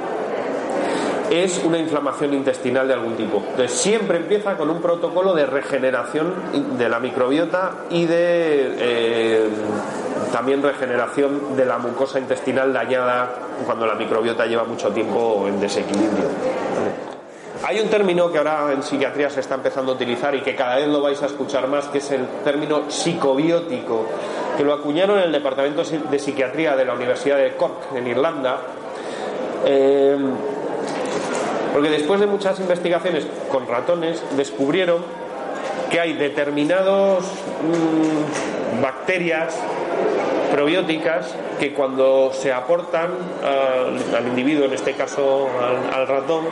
[1.30, 3.42] es una inflamación intestinal de algún tipo.
[3.50, 6.32] Entonces siempre empieza con un protocolo de regeneración
[6.78, 9.48] de la microbiota y de eh,
[10.32, 13.30] también regeneración de la mucosa intestinal dañada
[13.64, 16.28] cuando la microbiota lleva mucho tiempo en desequilibrio.
[17.64, 20.76] Hay un término que ahora en psiquiatría se está empezando a utilizar y que cada
[20.76, 24.06] vez lo vais a escuchar más, que es el término psicobiótico,
[24.56, 28.58] que lo acuñaron en el Departamento de Psiquiatría de la Universidad de Cork, en Irlanda.
[29.66, 30.16] Eh,
[31.72, 35.02] porque después de muchas investigaciones con ratones descubrieron
[35.90, 39.56] que hay determinados mm, bacterias
[40.52, 43.10] probióticas que cuando se aportan
[44.16, 45.48] al, individuo, en este caso
[45.92, 46.46] al, ratón,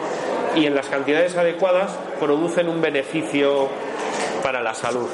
[0.54, 3.68] y en las cantidades adecuadas, producen un beneficio
[4.42, 5.08] para la salud.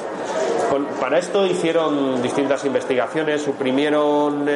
[0.99, 4.47] Para esto hicieron distintas investigaciones, suprimieron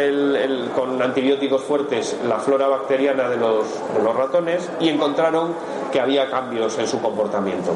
[0.76, 3.66] con antibióticos fuertes la flora bacteriana de los,
[3.96, 5.54] de los ratones y encontraron
[5.92, 7.76] que había cambios en su comportamiento,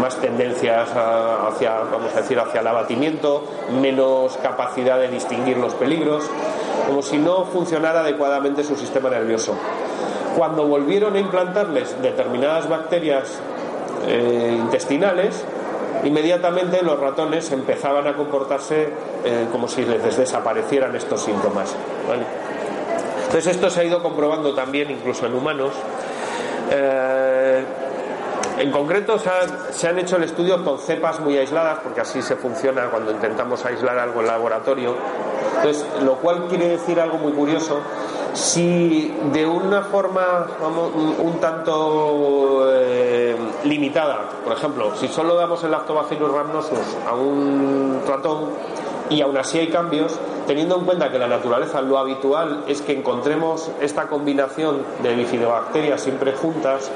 [0.00, 3.44] más tendencias hacia, vamos a decir, hacia el abatimiento,
[3.80, 6.24] menos capacidad de distinguir los peligros,
[6.86, 9.54] como si no funcionara adecuadamente su sistema nervioso.
[10.36, 13.40] Cuando volvieron a implantarles determinadas bacterias
[14.06, 15.44] eh, intestinales,
[16.04, 18.88] inmediatamente los ratones empezaban a comportarse
[19.24, 21.74] eh, como si les desaparecieran estos síntomas.
[23.26, 25.72] Entonces esto se ha ido comprobando también incluso en humanos
[26.70, 27.64] eh,
[28.58, 32.86] en concreto se, han hecho el estudio con cepas muy aisladas, porque así se funciona
[32.86, 34.94] cuando intentamos aislar algo en laboratorio.
[35.56, 37.80] Entonces, lo cual quiere decir algo muy curioso.
[38.36, 40.46] Si de una forma
[41.18, 48.50] un, tanto eh, limitada, por ejemplo, si solo damos el lactobacillus rhamnosus a un ratón
[49.08, 52.92] y aún así hay cambios, teniendo en cuenta que la naturaleza lo habitual es que
[52.92, 56.90] encontremos esta combinación de bifidobacterias siempre juntas,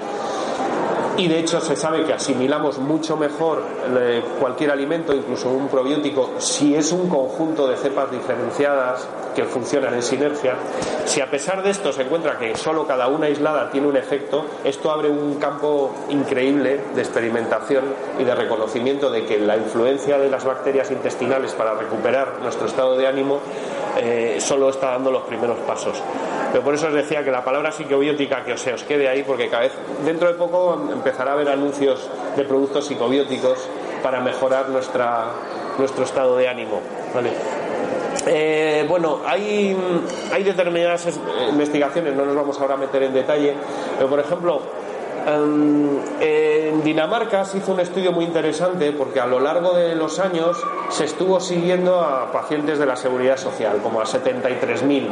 [1.17, 3.63] y de hecho se sabe que asimilamos mucho mejor
[3.99, 9.95] eh, cualquier alimento, incluso un probiótico, si es un conjunto de cepas diferenciadas que funcionan
[9.95, 10.55] en sinergia.
[11.05, 14.47] Si a pesar de esto se encuentra que solo cada una aislada tiene un efecto,
[14.65, 17.85] esto abre un campo increíble de experimentación
[18.19, 22.97] y de reconocimiento de que la influencia de las bacterias intestinales para recuperar nuestro estado
[22.97, 23.41] de ánimo
[23.99, 26.03] eh, solo está dando los primeros pasos.
[26.53, 29.49] Pero por eso os decía que la palabra psicobiótica que se os quede ahí, porque
[29.49, 29.73] cada vez
[30.05, 33.69] dentro de poco empezará a haber anuncios de productos psicobióticos
[34.03, 35.27] para mejorar nuestra,
[35.79, 36.81] nuestro estado de ánimo.
[38.27, 39.77] Eh, bueno, hay,
[40.33, 41.09] hay determinadas
[41.51, 43.55] investigaciones, no nos vamos ahora a meter en detalle,
[43.97, 44.61] pero por ejemplo,
[45.27, 50.19] em, en Dinamarca se hizo un estudio muy interesante porque a lo largo de los
[50.19, 55.09] años se estuvo siguiendo a pacientes de la seguridad social, como a 73.000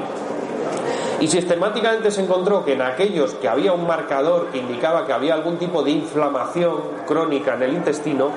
[1.21, 5.35] y sistemáticamente se encontró que en aquellos que había un marcador que indicaba que había
[5.35, 6.77] algún tipo de inflamación
[7.07, 8.31] crónica en el intestino,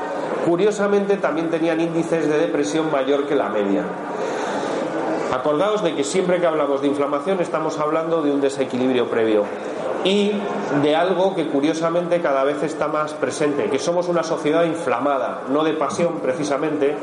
[0.46, 3.84] curiosamente también tenían índices de depresión mayor que la media.
[5.32, 9.46] Acordaos de que siempre que hablamos de inflamación estamos hablando de un desequilibrio previo
[10.04, 10.34] y
[10.82, 15.64] de algo que curiosamente cada vez está más presente, que somos una sociedad inflamada, no
[15.64, 16.98] de pasión precisamente,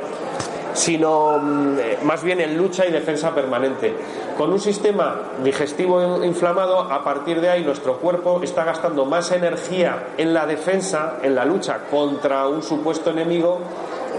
[0.78, 3.94] sino mm, eh, más bien en lucha y defensa permanente.
[4.36, 10.10] Con un sistema digestivo inflamado, a partir de ahí nuestro cuerpo está gastando más energía
[10.16, 13.58] en la defensa, en la lucha contra un supuesto enemigo,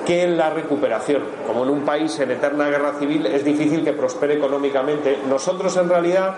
[0.06, 1.24] que en la recuperación.
[1.46, 5.90] Como en un país en eterna guerra civil es difícil que prospere económicamente, nosotros en
[5.90, 6.36] realidad,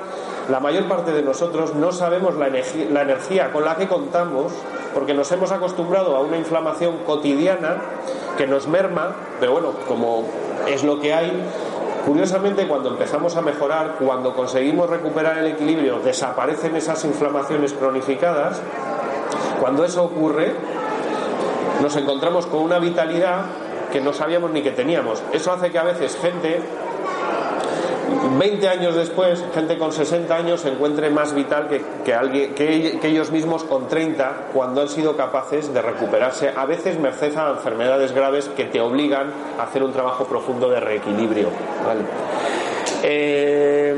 [0.49, 4.51] la mayor parte de nosotros no sabemos la energía con la que contamos
[4.93, 7.77] porque nos hemos acostumbrado a una inflamación cotidiana
[8.37, 10.25] que nos merma, pero bueno, como
[10.67, 11.31] es lo que hay,
[12.05, 18.61] curiosamente cuando empezamos a mejorar, cuando conseguimos recuperar el equilibrio, desaparecen esas inflamaciones cronificadas,
[19.59, 20.53] cuando eso ocurre,
[21.81, 23.45] nos encontramos con una vitalidad
[23.91, 25.21] que no sabíamos ni que teníamos.
[25.33, 26.61] Eso hace que a veces gente
[28.37, 32.99] 20 años después, gente con 60 años se encuentre más vital que, que, alguien, que,
[33.03, 38.13] ellos mismos con 30 cuando han sido capaces de recuperarse, a veces merced a enfermedades
[38.13, 41.49] graves que te obligan a hacer un trabajo profundo de reequilibrio.
[43.03, 43.95] Eh,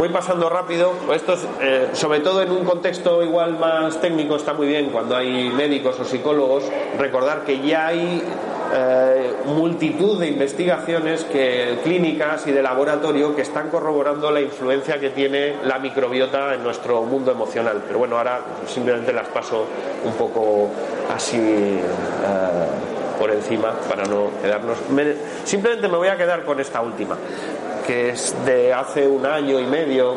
[0.00, 0.94] voy pasando rápido.
[1.14, 5.50] Esto eh, sobre todo en un contexto igual más técnico, está muy bien cuando hay
[5.50, 6.64] médicos o psicólogos.
[6.98, 8.22] Recordar que ya hay
[8.72, 15.10] eh, multitud de investigaciones que, clínicas y de laboratorio que están corroborando la influencia que
[15.10, 17.82] tiene la microbiota en nuestro mundo emocional.
[17.86, 19.66] Pero bueno, ahora simplemente las paso
[20.02, 20.70] un poco
[21.14, 21.36] así.
[21.36, 21.80] Eh,
[23.20, 24.78] por encima para no quedarnos.
[25.44, 27.18] simplemente me voy a quedar con esta última
[27.86, 30.16] que es de hace un año y medio,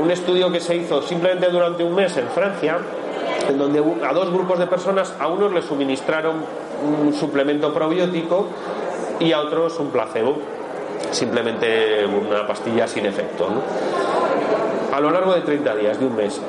[0.00, 2.78] un estudio que se hizo simplemente durante un mes en Francia,
[3.48, 6.36] en donde a dos grupos de personas, a unos les suministraron
[6.82, 8.46] un suplemento probiótico
[9.18, 10.38] y a otros un placebo,
[11.10, 13.48] simplemente una pastilla sin efecto.
[14.92, 16.40] A lo largo de 30 días, de un mes.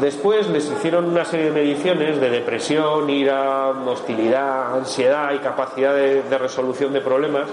[0.00, 6.22] Después les hicieron una serie de mediciones de depresión, ira, hostilidad, ansiedad y capacidad de,
[6.22, 7.48] de resolución de problemas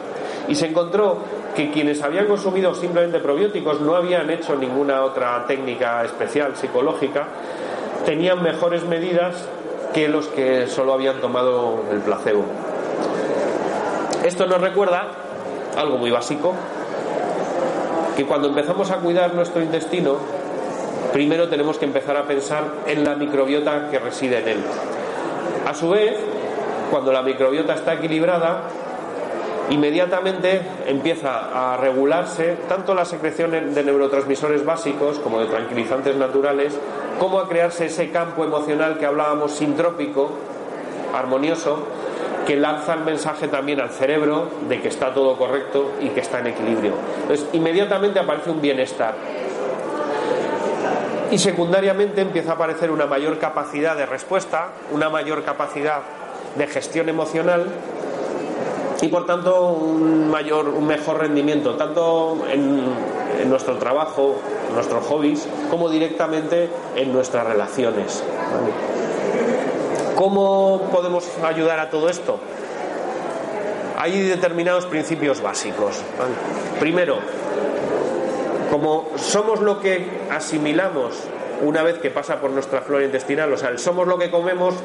[0.47, 1.17] y se encontró
[1.55, 7.27] que quienes habían consumido simplemente probióticos no habían hecho ninguna otra técnica especial psicológica,
[8.05, 9.47] tenían mejores medidas
[9.93, 12.43] que los que solo habían tomado el placebo.
[14.23, 15.07] Esto nos recuerda
[15.77, 16.53] algo muy básico,
[18.15, 20.17] que cuando empezamos a cuidar nuestro intestino,
[21.13, 24.57] primero tenemos que empezar a pensar en la microbiota que reside en él.
[25.65, 26.17] A su vez,
[26.91, 28.63] cuando la microbiota está equilibrada,
[29.69, 36.77] inmediatamente empieza a regularse tanto la secreción de neurotransmisores básicos como de tranquilizantes naturales,
[37.19, 40.31] como a crearse ese campo emocional que hablábamos sintrópico,
[41.13, 41.87] armonioso,
[42.45, 46.39] que lanza el mensaje también al cerebro de que está todo correcto y que está
[46.39, 46.93] en equilibrio.
[47.21, 49.15] Entonces, inmediatamente aparece un bienestar.
[51.31, 56.01] Y secundariamente empieza a aparecer una mayor capacidad de respuesta, una mayor capacidad
[56.55, 57.65] de gestión emocional
[59.01, 64.35] y por tanto un mayor, un mejor rendimiento, tanto en, nuestro trabajo,
[64.69, 68.23] en nuestros hobbies, como directamente en nuestras relaciones.
[70.15, 72.39] ¿Cómo podemos ayudar a todo esto?
[73.97, 76.01] Hay determinados principios básicos.
[76.79, 77.17] Primero,
[78.71, 81.15] como somos lo que asimilamos
[81.61, 84.75] una vez que pasa por nuestra flora intestinal, o sea, somos lo que comemos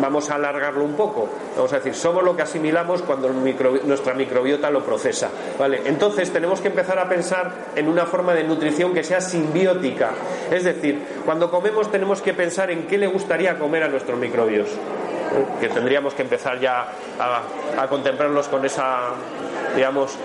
[0.00, 1.28] vamos a alargarlo un poco.
[1.56, 5.30] Vamos a decir, somos lo que asimilamos cuando nuestra microbiota lo procesa.
[5.58, 5.82] ¿vale?
[5.84, 10.10] Entonces tenemos que empezar a pensar en una forma de nutrición que sea simbiótica.
[10.50, 14.68] Es decir, cuando comemos tenemos que pensar en qué le gustaría comer a nuestros microbios.
[14.68, 15.44] ¿eh?
[15.60, 17.42] Que tendríamos que empezar ya a,
[17.82, 19.10] a contemplarlos con esa,
[19.74, 20.16] digamos,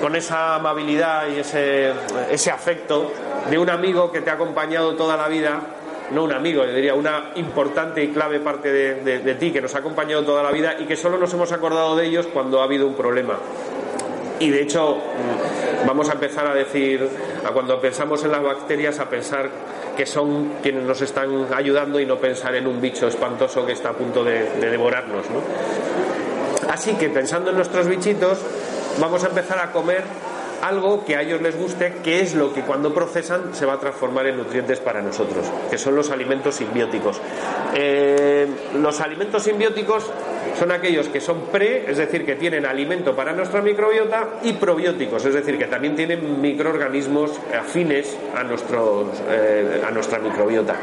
[0.00, 1.92] con esa amabilidad y ese,
[2.30, 3.12] ese afecto
[3.50, 5.60] de un amigo que te ha acompañado toda la vida
[6.10, 9.78] no un amigo, yo diría una importante y clave parte de, ti que nos ha
[9.78, 12.86] acompañado toda la vida y que solo nos hemos acordado de ellos cuando ha habido
[12.86, 13.38] un problema.
[14.38, 17.06] Y de hecho, mm, vamos a empezar a decir,
[17.44, 19.50] a cuando pensamos en las bacterias, a pensar
[19.96, 23.90] que son quienes nos están ayudando y no pensar en un bicho espantoso que está
[23.90, 25.28] a punto de, de devorarnos.
[25.30, 25.40] ¿no?
[26.70, 28.38] Así que pensando en nuestros bichitos,
[28.98, 30.04] vamos a empezar a comer
[30.62, 33.80] algo que a ellos les guste, que es lo que cuando procesan se va a
[33.80, 37.20] transformar en nutrientes para nosotros, que son los alimentos simbióticos.
[37.74, 40.10] Eh, los alimentos simbióticos
[40.58, 45.24] son aquellos que son pre, es decir, que tienen alimento para nuestra microbiota, y probióticos,
[45.24, 50.76] es decir, que también tienen microorganismos afines a, nuestros, eh, a nuestra microbiota.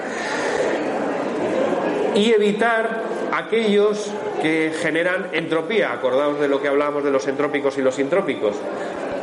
[2.15, 4.11] Y evitar aquellos
[4.41, 5.91] que generan entropía.
[5.91, 8.55] Acordaos de lo que hablábamos de los entrópicos y los intrópicos.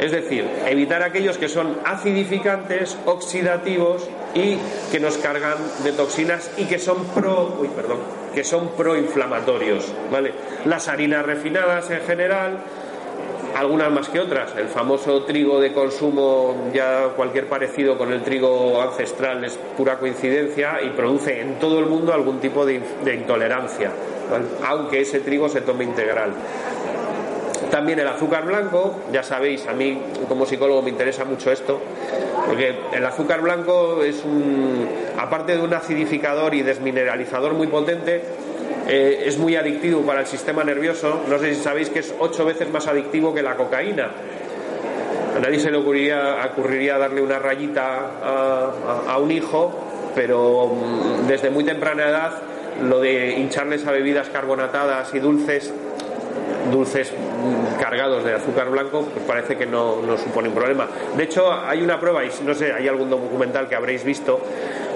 [0.01, 4.59] Es decir, evitar aquellos que son acidificantes, oxidativos y
[4.91, 7.99] que nos cargan de toxinas y que son pro, uy, perdón,
[8.35, 10.33] que son proinflamatorios, ¿vale?
[10.65, 12.59] Las harinas refinadas en general,
[13.55, 14.55] algunas más que otras.
[14.57, 20.83] El famoso trigo de consumo, ya cualquier parecido con el trigo ancestral es pura coincidencia
[20.83, 22.83] y produce en todo el mundo algún tipo de,
[23.15, 23.93] intolerancia,
[24.67, 26.33] aunque ese trigo se tome integral.
[27.75, 31.81] También el azúcar blanco, ya sabéis, a mí como psicólogo me interesa mucho esto,
[32.47, 34.87] porque el azúcar blanco es un,
[35.19, 38.23] aparte de un acidificador y desmineralizador muy potente,
[38.87, 41.23] eh, es muy adictivo para el sistema nervioso.
[41.29, 44.09] No sé si sabéis que es ocho veces más adictivo que la cocaína.
[45.37, 49.73] A nadie se le ocurriría, darle una rayita a, un hijo,
[50.15, 52.35] pero mm, desde muy temprana edad
[52.85, 55.75] lo de hincharles a bebidas carbonatadas y dulces,
[56.71, 57.13] dulces
[57.81, 60.89] cargados de azúcar blanco, pues parece que no, no supone un problema.
[61.17, 64.41] De hecho, hay una prueba, y no sé, hay algún documental que habréis visto,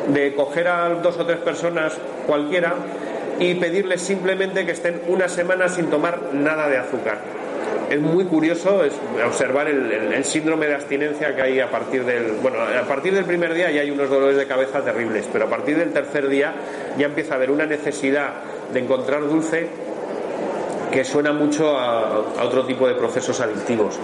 [0.08, 1.96] de coger a dos o tres personas
[2.26, 2.74] cualquiera
[3.38, 7.18] y pedirles simplemente que estén una semana sin tomar nada de azúcar.
[7.90, 8.82] Es muy curioso
[9.26, 13.54] observar el, síndrome de abstinencia que hay a partir del bueno a partir del primer
[13.54, 16.52] día ya hay unos dolores de cabeza terribles, pero a partir del tercer día
[16.98, 18.34] ya empieza a haber una necesidad
[18.74, 19.68] de encontrar dulce
[20.90, 23.98] que suena mucho a, otro tipo de procesos adictivos.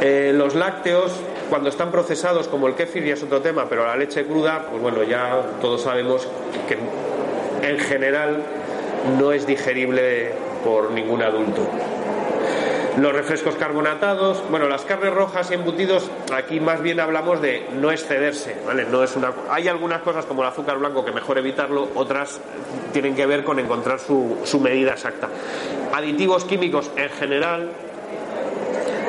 [0.00, 1.12] Eh, los lácteos
[1.48, 4.82] cuando están procesados como el kéfir ya es otro tema, pero la leche cruda, pues
[4.82, 6.28] bueno, ya todos sabemos
[6.68, 6.78] que
[7.68, 8.42] en general
[9.18, 10.32] no es digerible
[10.64, 11.66] por ningún adulto.
[13.00, 17.92] Los refrescos carbonatados, bueno, las carnes rojas y embutidos, aquí más bien hablamos de no
[17.92, 18.86] excederse, ¿vale?
[18.90, 22.40] No es una, hay algunas cosas como el azúcar blanco que mejor evitarlo, otras
[22.92, 25.28] tienen que ver con encontrar su, su medida exacta.
[25.92, 27.70] Aditivos químicos en general,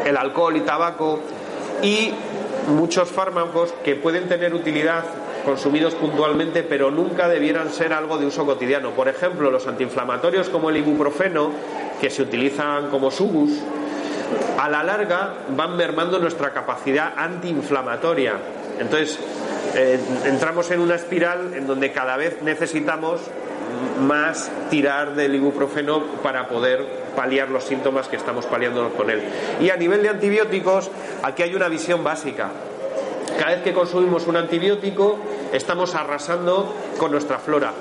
[0.06, 1.22] el alcohol y tabaco
[1.82, 2.14] y
[2.68, 5.04] muchos fármacos que pueden tener utilidad
[5.44, 8.92] consumidos puntualmente, pero nunca debieran ser algo de uso cotidiano.
[8.92, 11.52] Por ejemplo, los antiinflamatorios como el ibuprofeno,
[12.00, 13.52] que se utilizan como subus,
[14.60, 18.34] a la larga van mermando nuestra capacidad antiinflamatoria.
[18.78, 19.18] Entonces,
[19.74, 23.22] eh, entramos en una espiral en donde cada vez necesitamos
[24.02, 26.86] más tirar del ibuprofeno para poder
[27.16, 29.24] paliar los síntomas que estamos paliándonos con él.
[29.62, 30.92] Y a nivel de antibióticos,
[31.24, 32.50] aquí hay una visión básica.
[33.38, 35.20] Cada vez que consumimos un antibiótico,
[35.54, 37.72] estamos arrasando con nuestra flora.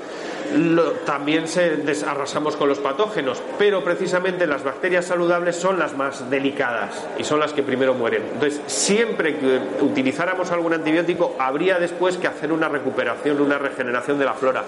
[1.05, 7.07] También se arrasamos con los patógenos, pero precisamente las bacterias saludables son las más delicadas
[7.17, 8.23] y son las que primero mueren.
[8.33, 14.25] Entonces, siempre que utilizáramos algún antibiótico, habría después que hacer una recuperación, una regeneración de
[14.25, 14.63] la flora,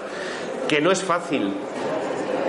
[0.68, 1.52] que no es fácil,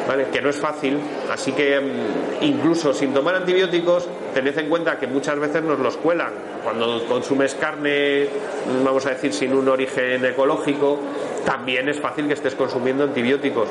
[0.07, 0.25] ¿Vale?
[0.33, 0.99] que no es fácil,
[1.31, 5.95] así que mm, incluso sin tomar antibióticos, tened en cuenta que muchas veces nos los
[5.95, 6.33] cuelan.
[6.61, 10.99] Cuando consumes carne, mm, vamos a decir, sin un origen ecológico,
[11.45, 13.69] también es fácil que estés consumiendo antibióticos.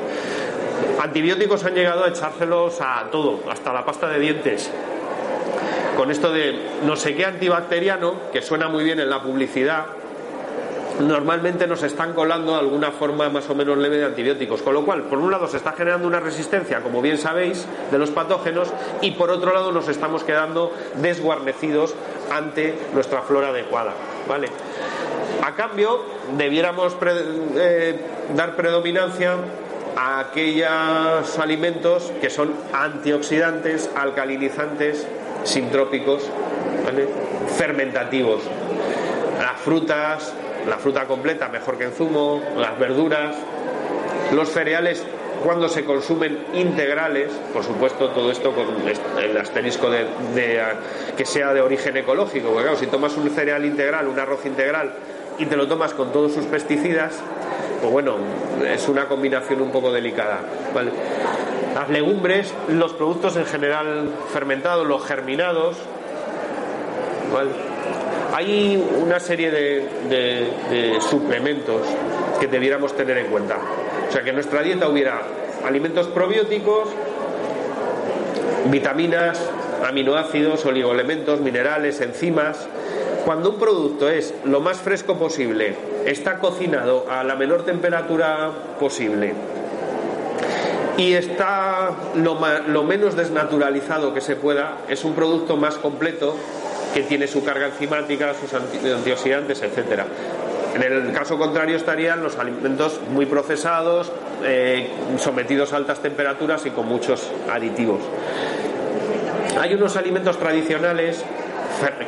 [0.99, 4.71] Antibióticos han llegado a echárselos a todo, hasta la pasta de dientes.
[5.97, 9.85] Con esto de no sé qué antibacteriano, que suena muy bien en la publicidad,
[10.99, 14.61] normalmente nos están colando alguna forma más o menos leve de antibióticos.
[14.61, 17.97] Con lo cual, por un lado se está generando una resistencia, como bien sabéis, de
[17.97, 18.69] los patógenos
[19.01, 21.95] y por otro lado nos estamos quedando desguarnecidos
[22.31, 23.93] ante nuestra flora adecuada.
[24.27, 24.47] ¿vale?
[25.43, 26.03] A cambio,
[26.37, 26.95] debiéramos
[27.55, 27.99] eh,
[28.35, 29.35] dar predominancia
[29.95, 35.05] a aquellos alimentos que son antioxidantes, alcalinizantes,
[35.43, 36.29] sintrópicos,
[37.57, 38.41] fermentativos.
[39.39, 40.33] Las frutas,
[40.67, 43.35] la fruta completa mejor que en zumo, las verduras,
[44.33, 45.05] los cereales
[45.43, 48.67] cuando se consumen integrales, por supuesto todo esto con
[49.21, 50.05] el asterisco de,
[51.17, 54.93] que sea de origen ecológico, porque claro, si tomas un cereal integral, un arroz integral
[55.37, 57.19] y te lo tomas con todos sus pesticidas,
[57.81, 58.15] pues bueno,
[58.65, 60.39] es una combinación un poco delicada.
[61.75, 65.75] Las legumbres, los productos en general fermentados, los germinados,
[68.33, 71.81] hay una serie de, suplementos
[72.39, 73.57] que debiéramos tener en cuenta.
[74.09, 75.21] O sea, que en nuestra dieta hubiera
[75.63, 76.89] alimentos probióticos,
[78.71, 79.39] vitaminas,
[79.85, 82.67] aminoácidos, oligoelementos, minerales, enzimas.
[83.23, 85.75] Cuando un producto es lo más fresco posible,
[86.05, 89.33] está cocinado a la menor temperatura posible
[90.97, 96.35] y está lo, lo menos desnaturalizado que se pueda, es un producto más completo
[96.93, 100.05] que tiene su carga enzimática, sus antioxidantes, etcétera.
[100.75, 104.11] En el caso contrario estarían los alimentos muy procesados,
[104.43, 107.99] eh, sometidos a altas temperaturas y con muchos aditivos.
[109.59, 111.23] Hay unos alimentos tradicionales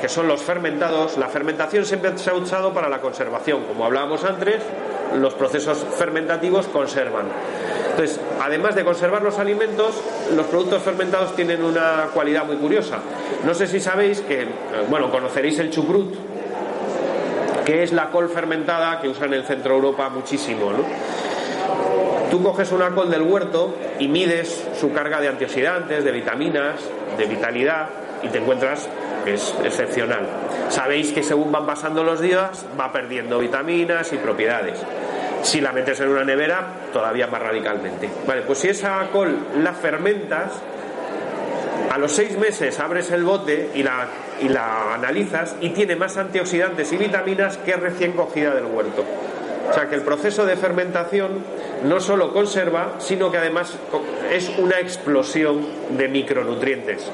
[0.01, 1.17] que son los fermentados.
[1.17, 3.63] La fermentación siempre se ha usado para la conservación.
[3.65, 4.61] Como hablábamos antes,
[5.15, 7.25] los procesos fermentativos conservan.
[7.91, 10.01] Entonces, además de conservar los alimentos,
[10.35, 12.99] los productos fermentados tienen una cualidad muy curiosa.
[13.43, 14.47] No sé si sabéis que, eh,
[14.89, 16.15] bueno, conoceréis el chucrut,
[17.65, 20.83] que es la col fermentada que usan en Centro Europa muchísimo, ¿no?
[22.29, 26.79] Tú coges una col del huerto y mides su carga de antioxidantes, de vitaminas,
[27.17, 27.87] de vitalidad
[28.23, 28.89] y te encuentras
[29.23, 30.27] que es excepcional.
[30.69, 34.79] Sabéis que según van pasando los días va perdiendo vitaminas y propiedades.
[35.43, 38.09] Si la metes en una nevera, todavía más radicalmente.
[38.27, 40.51] Vale, pues si esa col la fermentas,
[41.95, 44.09] a los seis meses abres el bote y la,
[44.41, 49.05] y la analizas y tiene más antioxidantes y vitaminas que recién cogida del huerto.
[49.69, 51.37] O sea que el proceso de fermentación
[51.85, 53.77] no solo conserva, sino que además
[54.29, 55.65] es una explosión
[55.97, 57.09] de micronutrientes.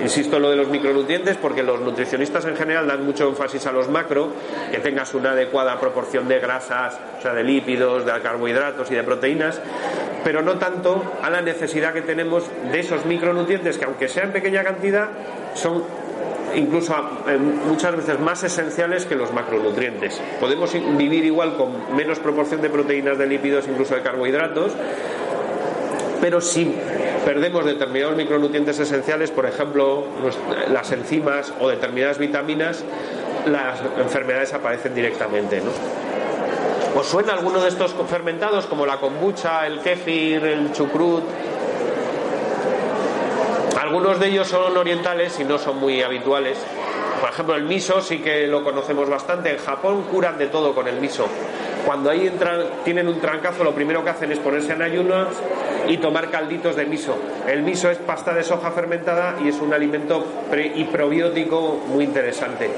[0.00, 3.72] Insisto en lo de los micronutrientes porque los nutricionistas en general dan mucho énfasis a
[3.72, 4.32] los macro,
[4.70, 9.04] que tengas una adecuada proporción de grasas, o sea, de lípidos, de carbohidratos y de
[9.04, 9.60] proteínas,
[10.24, 14.32] pero no tanto a la necesidad que tenemos de esos micronutrientes que aunque sea en
[14.32, 15.08] pequeña cantidad,
[15.54, 15.82] son
[16.54, 16.94] incluso
[17.28, 20.20] eh, muchas veces más esenciales que los macronutrientes.
[20.40, 24.72] Podemos vivir igual con menos proporción de proteínas, de lípidos, incluso de carbohidratos,
[26.20, 26.72] pero si
[27.24, 30.04] perdemos determinados micronutrientes esenciales, por ejemplo,
[30.70, 32.84] las enzimas o determinadas vitaminas,
[33.46, 35.60] las enfermedades aparecen directamente.
[35.60, 36.11] ¿no?
[36.94, 41.24] ¿Os suena alguno de estos fermentados como la kombucha, el kéfir, el chucrut?
[43.80, 46.58] Algunos de ellos son orientales y no son muy habituales.
[47.18, 49.52] Por ejemplo, el miso sí que lo conocemos bastante.
[49.52, 51.26] En Japón curan de todo con el miso.
[51.86, 55.28] Cuando ahí entran, tienen un trancazo, lo primero que hacen es ponerse en ayunas
[55.88, 57.16] y tomar calditos de miso.
[57.48, 62.04] El miso es pasta de soja fermentada y es un alimento pre y probiótico muy
[62.04, 62.70] interesante.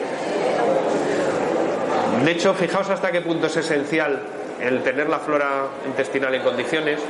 [2.24, 4.22] De hecho, fijaos hasta qué punto es esencial
[4.60, 7.00] el tener la flora intestinal en condiciones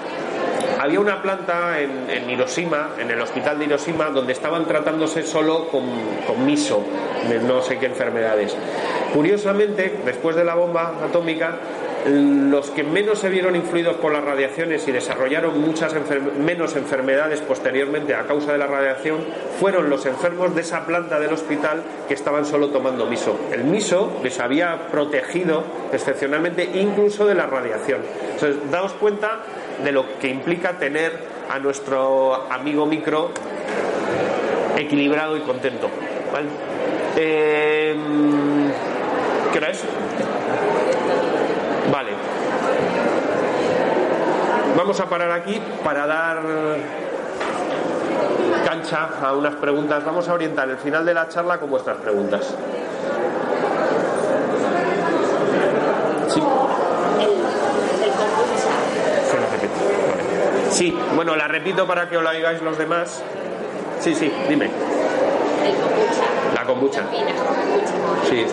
[0.81, 5.85] había una planta en, Hiroshima, en el hospital de Hiroshima, donde estaban tratándose solo con,
[6.27, 6.85] con miso,
[7.29, 8.55] de no sé qué enfermedades.
[9.15, 11.57] Curiosamente, después de la bomba atómica,
[12.07, 15.95] los que menos se vieron influidos por las radiaciones y desarrollaron muchas
[16.39, 19.21] menos enfermedades posteriormente a causa de la radiación
[19.59, 23.39] fueron los enfermos de esa planta del hospital que estaban solo tomando miso.
[23.51, 28.01] El miso les había protegido excepcionalmente incluso de la radiación.
[28.35, 29.41] Entonces, daos cuenta
[29.83, 31.13] de lo que implica tener
[31.49, 33.31] a nuestro amigo micro
[34.77, 35.89] equilibrado y contento.
[37.17, 37.95] Eh,
[39.53, 39.85] ¿Qué hora es?
[41.91, 42.11] Vale.
[44.77, 46.39] Vamos a parar aquí para dar
[48.65, 50.05] cancha a unas preguntas.
[50.05, 52.55] Vamos a orientar el final de la charla con vuestras preguntas.
[60.71, 63.23] Sí, bueno, la repito para que os la digáis los demás.
[64.01, 64.69] Sí, sí, dime.
[66.53, 67.05] La kombucha.
[68.29, 68.45] Sí.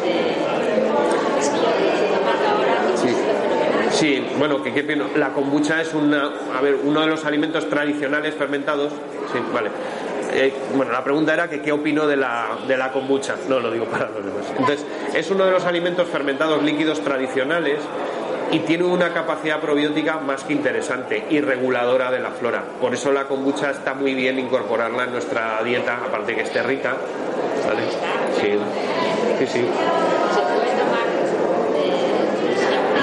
[3.91, 8.36] Sí, bueno, que qué La kombucha es una, a ver, uno de los alimentos tradicionales
[8.36, 8.91] fermentados.
[9.32, 9.70] Sí, vale.
[10.34, 13.36] Eh, bueno, la pregunta era que qué opino de la, de la kombucha.
[13.49, 14.45] No lo digo para los demás.
[14.58, 17.80] Entonces, es uno de los alimentos fermentados líquidos tradicionales
[18.52, 22.64] y tiene una capacidad probiótica más que interesante y reguladora de la flora.
[22.80, 26.95] Por eso la kombucha está muy bien incorporarla en nuestra dieta, aparte que esté rica.
[27.66, 27.84] ¿vale?
[28.39, 28.58] Sí,
[29.39, 29.66] sí, sí.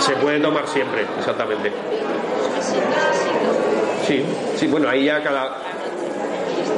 [0.01, 1.73] Se puede tomar siempre, exactamente.
[4.07, 4.25] Sí,
[4.57, 5.57] sí, bueno, ahí ya cada,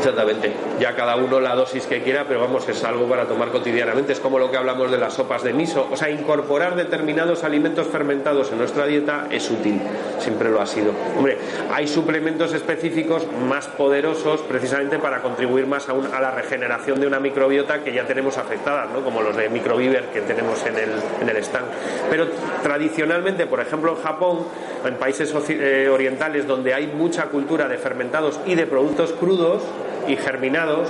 [0.01, 0.53] Exactamente.
[0.81, 4.15] Ya cada uno la dosis que quiera, pero vamos, es algo para tomar cotidianamente.
[4.15, 5.87] Es como lo que hablamos de las sopas de miso.
[5.91, 9.79] O sea, incorporar determinados alimentos fermentados en nuestra dieta es útil.
[10.19, 10.93] Siempre lo ha sido.
[11.19, 11.37] Hombre,
[11.71, 17.21] hay suplementos específicos más poderosos precisamente para contribuir más a, a la regeneración de una
[17.21, 19.05] microbiota que ya tenemos afectada, ¿no?
[19.05, 20.91] Como los de microviver que tenemos en el,
[21.21, 21.67] en el stand.
[22.09, 22.27] Pero
[22.63, 24.47] tradicionalmente, por ejemplo, en Japón,
[24.83, 29.63] en países eh, orientales donde hay mucha cultura de fermentados y de productos crudos,
[30.11, 30.89] y germinados.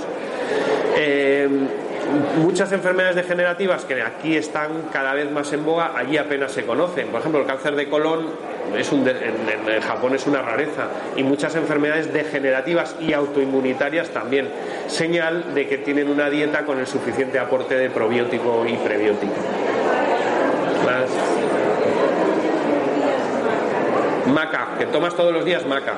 [0.97, 1.47] Eh,
[2.39, 7.07] muchas enfermedades degenerativas que aquí están cada vez más en boga, allí apenas se conocen.
[7.07, 8.27] Por ejemplo, el cáncer de colon
[8.77, 14.49] es un en, Japón es una rareza y muchas enfermedades degenerativas y autoinmunitarias también.
[14.87, 19.33] Señal de que tienen una dieta con el suficiente aporte de probiótico y prebiótico.
[24.33, 25.95] Maca, que tomas todos los días maca.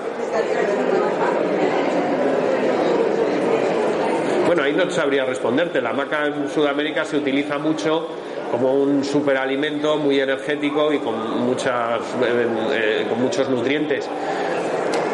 [4.53, 5.81] Bueno, ahí no sabría responderte.
[5.81, 8.07] La maca en Sudamérica se utiliza mucho
[8.51, 14.07] como un superalimento muy energético y con, muchas, eh, eh, con muchos nutrientes.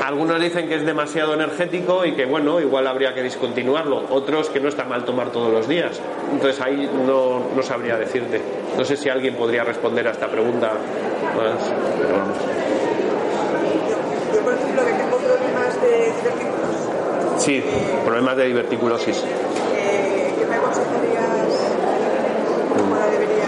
[0.03, 4.07] Algunos dicen que es demasiado energético y que, bueno, igual habría que discontinuarlo.
[4.09, 6.01] Otros que no está mal tomar todos los días.
[6.33, 8.41] Entonces ahí no, no sabría decirte.
[8.77, 10.73] No sé si alguien podría responder a esta pregunta
[11.37, 12.37] más, pero vamos.
[14.35, 16.11] Yo, por ejemplo, que tengo problemas de
[17.49, 17.63] Sí,
[18.05, 19.23] problemas de diverticulosis.
[20.37, 21.25] ¿Qué me aconsejarías?
[22.77, 23.47] ¿Cómo la debería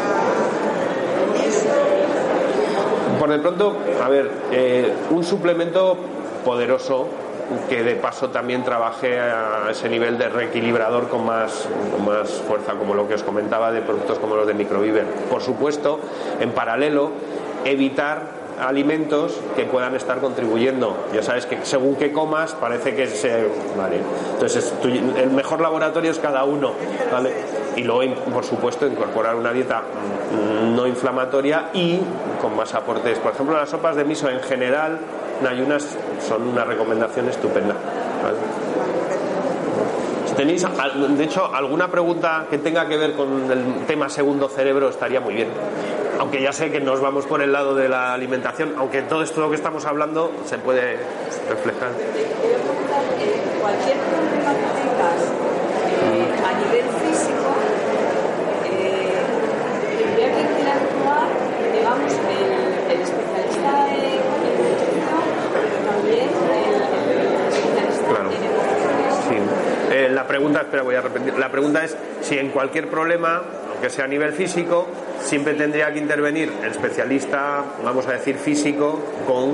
[3.20, 5.98] Por de pronto, a ver, eh, un suplemento
[6.44, 7.10] poderoso
[7.70, 12.74] que de paso también trabaje a ese nivel de reequilibrador con más, con más fuerza,
[12.74, 15.06] como lo que os comentaba de productos como los de Microviver.
[15.30, 16.00] Por supuesto,
[16.40, 17.12] en paralelo,
[17.66, 20.96] evitar alimentos que puedan estar contribuyendo.
[21.14, 23.48] Ya sabes que según que comas parece que se...
[23.76, 23.98] Vale.
[24.34, 24.74] Entonces
[25.18, 26.74] el mejor laboratorio es cada uno.
[27.12, 27.32] ¿vale?
[27.76, 32.00] Y luego, por supuesto, incorporar una dieta mm, no inflamatoria y
[32.42, 33.18] con más aportes.
[33.20, 35.00] Por ejemplo, las sopas de miso en general,
[35.42, 35.98] en ayunas,
[36.28, 37.76] son una recomendación estupenda.
[40.28, 40.66] Si tenéis,
[41.18, 45.34] de hecho, alguna pregunta que tenga que ver con el tema segundo cerebro, estaría muy
[45.34, 45.48] bien
[46.22, 49.50] aunque ya sé que nos vamos por el lado de la alimentación, aunque todo esto
[49.50, 50.98] que estamos hablando se puede
[51.50, 51.90] reflejar.
[53.60, 55.18] Cualquier problema que tengas
[55.98, 57.50] eh, a nivel físico,
[58.70, 59.18] eh,
[59.98, 61.28] tendría que actuar,
[61.74, 64.22] digamos, el, el especialista en
[64.62, 66.86] nutrición, pero también el,
[67.50, 68.30] especialista claro.
[68.30, 69.10] en emociones.
[69.28, 69.38] Sí.
[69.92, 71.34] Eh, la pregunta, espera, voy a repetir.
[71.40, 73.42] La pregunta es si en cualquier problema,
[73.82, 74.86] aunque sea a nivel físico,
[75.24, 79.54] siempre tendría que intervenir el especialista, vamos a decir físico, con,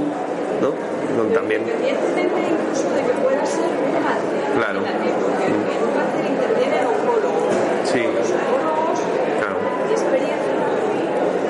[0.59, 0.73] ¿no?
[1.15, 1.61] Con también.
[1.61, 4.51] Independientemente incluso de que pueda ser un cáncer.
[4.53, 4.80] Claro.
[4.84, 7.47] imagínate, Porque en un cáncer interviene el oncólogo.
[7.88, 8.03] Sí.
[8.03, 8.99] Los oncólogos
[9.39, 9.55] Claro.
[9.88, 10.59] de experiencia,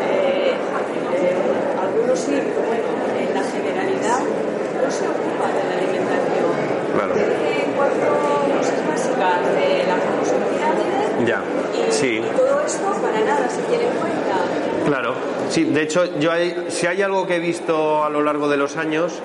[0.06, 6.54] eh, eh, algunos sí, pero bueno, en la generalidad no se ocupan de la alimentación.
[6.94, 7.14] Claro.
[7.18, 11.42] En cuanto a cosas básicas de la famosa pirámide, Ya.
[11.74, 12.22] y, Sí.
[12.22, 14.38] y todo esto para nada se tiene en cuenta.
[14.86, 15.16] Claro,
[15.50, 18.58] sí, de hecho, yo hay, si hay algo que he visto a lo largo de
[18.58, 19.22] los años,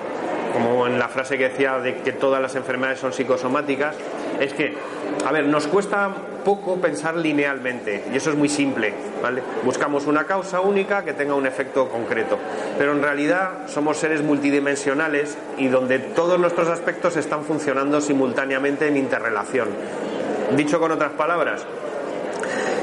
[0.52, 3.96] como en la frase que decía de que todas las enfermedades son psicosomáticas,
[4.38, 4.76] es que,
[5.26, 6.10] a ver, nos cuesta
[6.44, 9.42] poco pensar linealmente, y eso es muy simple, ¿vale?
[9.64, 12.38] Buscamos una causa única que tenga un efecto concreto,
[12.78, 18.96] pero en realidad somos seres multidimensionales y donde todos nuestros aspectos están funcionando simultáneamente en
[18.96, 19.68] interrelación.
[20.56, 21.64] Dicho con otras palabras,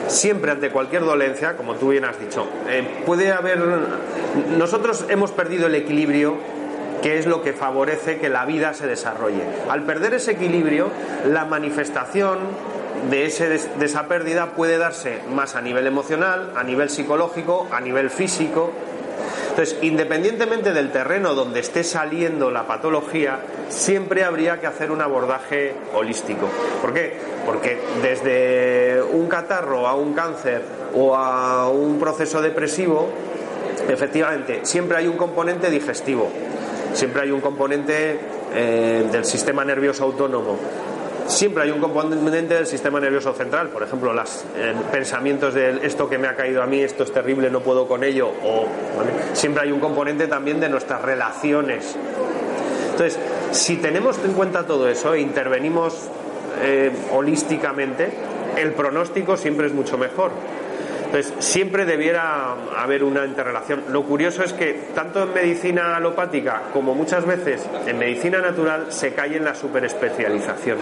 [0.10, 3.60] siempre ante cualquier dolencia, como tú bien has dicho, eh, puede haber.
[4.57, 6.38] Nosotros hemos perdido el equilibrio
[7.01, 9.41] que es lo que favorece que la vida se desarrolle.
[9.70, 10.89] Al perder ese equilibrio,
[11.26, 12.39] la manifestación
[13.10, 17.80] de, ese, de esa pérdida puede darse más a nivel emocional, a nivel psicológico, a
[17.80, 18.72] nivel físico.
[19.60, 25.74] Entonces, independientemente del terreno donde esté saliendo la patología, siempre habría que hacer un abordaje
[25.93, 26.47] holístico.
[26.82, 27.18] ¿Por qué?
[27.45, 30.62] Porque desde un catarro a un cáncer
[30.95, 33.10] o a un proceso depresivo,
[33.89, 36.30] efectivamente, siempre hay un componente digestivo,
[36.93, 38.18] siempre hay un componente
[38.55, 40.57] eh, del sistema nervioso autónomo,
[41.30, 44.43] siempre hay un componente del sistema nervioso central, por ejemplo, los
[44.91, 48.03] pensamientos de esto que me ha caído a mí, esto es terrible, no puedo con
[48.03, 48.65] ello, o
[49.34, 51.95] siempre hay un componente también de nuestras relaciones.
[52.91, 53.19] Entonces,
[53.51, 56.09] si tenemos en cuenta todo eso e intervenimos
[56.63, 58.09] eh, holísticamente,
[58.57, 60.32] el pronóstico siempre es mucho mejor.
[61.12, 63.86] Entonces, siempre debiera haber una interrelación.
[63.89, 69.14] Lo curioso es que tanto en medicina alopática como muchas veces en medicina natural se
[69.14, 70.78] cae en la superespecialización.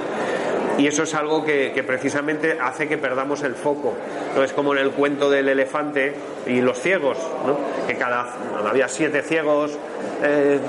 [0.77, 3.95] Y eso es algo que, precisamente hace que perdamos el foco.
[4.35, 6.13] No es como en el cuento del elefante
[6.45, 7.57] y los ciegos, ¿no?
[7.87, 8.27] que cada
[8.69, 9.77] había siete ciegos
[10.23, 10.59] eh,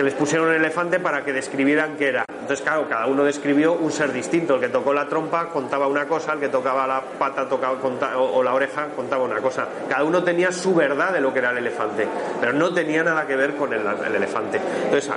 [0.00, 2.24] que les pusieron un elefante para que describieran qué era.
[2.30, 4.54] Entonces, claro, cada uno describió un ser distinto.
[4.54, 8.16] El que tocó la trompa contaba una cosa, el que tocaba la pata tocaba, conta-
[8.16, 9.66] o, la oreja contaba una cosa.
[9.90, 12.08] Cada uno tenía su verdad de lo que era el elefante,
[12.40, 14.58] pero no tenía nada que ver con el, el elefante.
[14.84, 15.12] Entonces,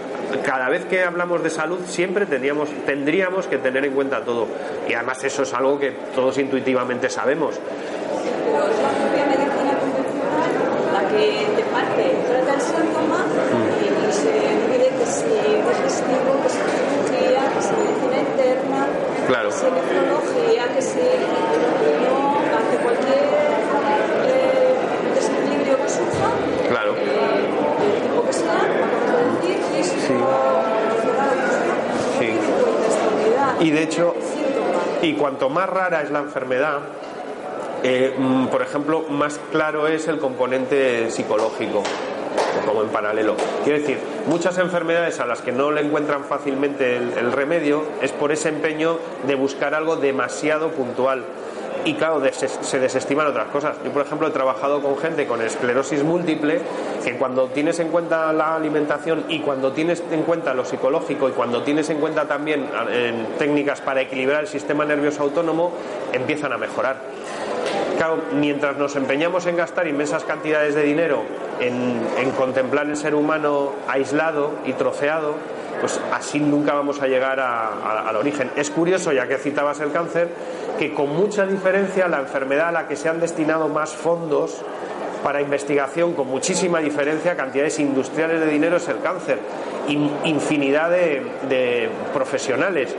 [0.45, 4.47] cada vez que hablamos de salud, siempre teníamos, tendríamos que tener en cuenta todo.
[4.85, 7.55] Y además eso es algo que todos intuitivamente sabemos.
[8.45, 8.67] Pero
[10.93, 13.25] la que de parte trata el síntoma
[13.81, 18.87] y se pide que si digestivo, que si cirugía, que si medicina interna,
[19.27, 19.49] Claro.
[19.49, 20.97] que si nefrología, que si
[22.03, 22.13] no,
[22.57, 23.23] ante cualquier
[24.27, 24.75] eh,
[25.15, 26.29] desequilibrio que surja,
[26.69, 26.91] Claro.
[26.95, 28.61] eh, que sea,
[29.41, 30.29] decir, físico,
[32.19, 32.27] Sí.
[32.29, 33.59] unidad.
[33.61, 34.15] Y de hecho-.
[35.01, 36.79] Y cuanto más rara es la enfermedad,
[37.83, 41.83] eh, mm, por ejemplo, más claro es el componente psicológico,
[42.65, 43.35] como en paralelo.
[43.63, 43.97] Quiero decir,
[44.27, 48.97] muchas enfermedades a las que no le encuentran fácilmente el, remedio es por ese empeño
[49.27, 51.23] de buscar algo demasiado puntual.
[51.85, 53.75] Y claro, se desestiman otras cosas.
[53.83, 56.61] Yo, por ejemplo, he trabajado con gente con esclerosis múltiple
[57.03, 61.33] que cuando tienes en cuenta la alimentación y cuando tienes en cuenta lo psicológico y
[61.33, 65.73] cuando tienes en cuenta también eh, técnicas para equilibrar el sistema nervioso autónomo,
[66.13, 66.95] empiezan a mejorar.
[67.97, 71.23] Claro, mientras nos empeñamos en gastar inmensas cantidades de dinero
[71.59, 75.35] en, contemplar el ser humano aislado y troceado,
[75.79, 78.49] pues así nunca vamos a llegar al origen.
[78.55, 80.29] Es curioso, ya que citabas el cáncer,
[80.79, 84.61] que con mucha diferencia la enfermedad a la que se han destinado más fondos
[85.23, 89.39] para investigación con muchísima diferencia, cantidades industriales de dinero es el cáncer,
[89.87, 92.93] infinidad de, de profesionales.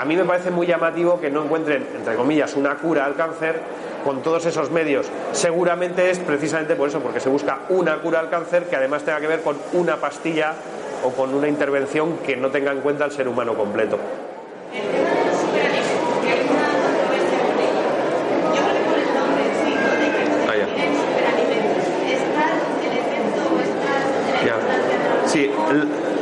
[0.00, 3.60] A mí me parece muy llamativo que no encuentren, entre comillas, una cura al cáncer
[4.04, 5.06] con todos esos medios.
[5.32, 9.20] Seguramente es precisamente por eso, porque se busca una cura al cáncer que además tenga
[9.20, 10.54] que ver con una pastilla
[11.02, 13.98] o con una intervención que no tenga en cuenta al ser humano completo.
[25.34, 25.50] Sí,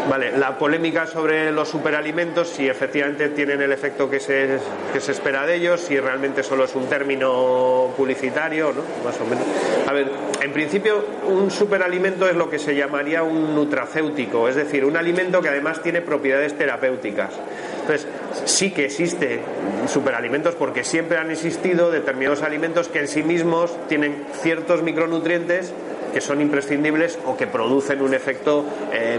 [0.09, 4.59] vale, la polémica sobre los superalimentos, si efectivamente tienen el efecto que se,
[4.93, 8.83] que se espera de ellos, si realmente solo es un término publicitario, ¿no?
[9.05, 9.45] Más o menos.
[9.87, 10.09] A ver,
[10.43, 15.41] en principio, un superalimento es lo que se llamaría un nutracéutico, es decir, un alimento
[15.41, 17.35] que además tiene propiedades terapéuticas.
[17.83, 18.09] Entonces,
[18.45, 19.39] sí que existe
[19.87, 25.73] superalimentos porque siempre han existido determinados alimentos que en sí mismos tienen ciertos micronutrientes
[26.13, 29.19] que son imprescindibles o que producen un efecto, eh,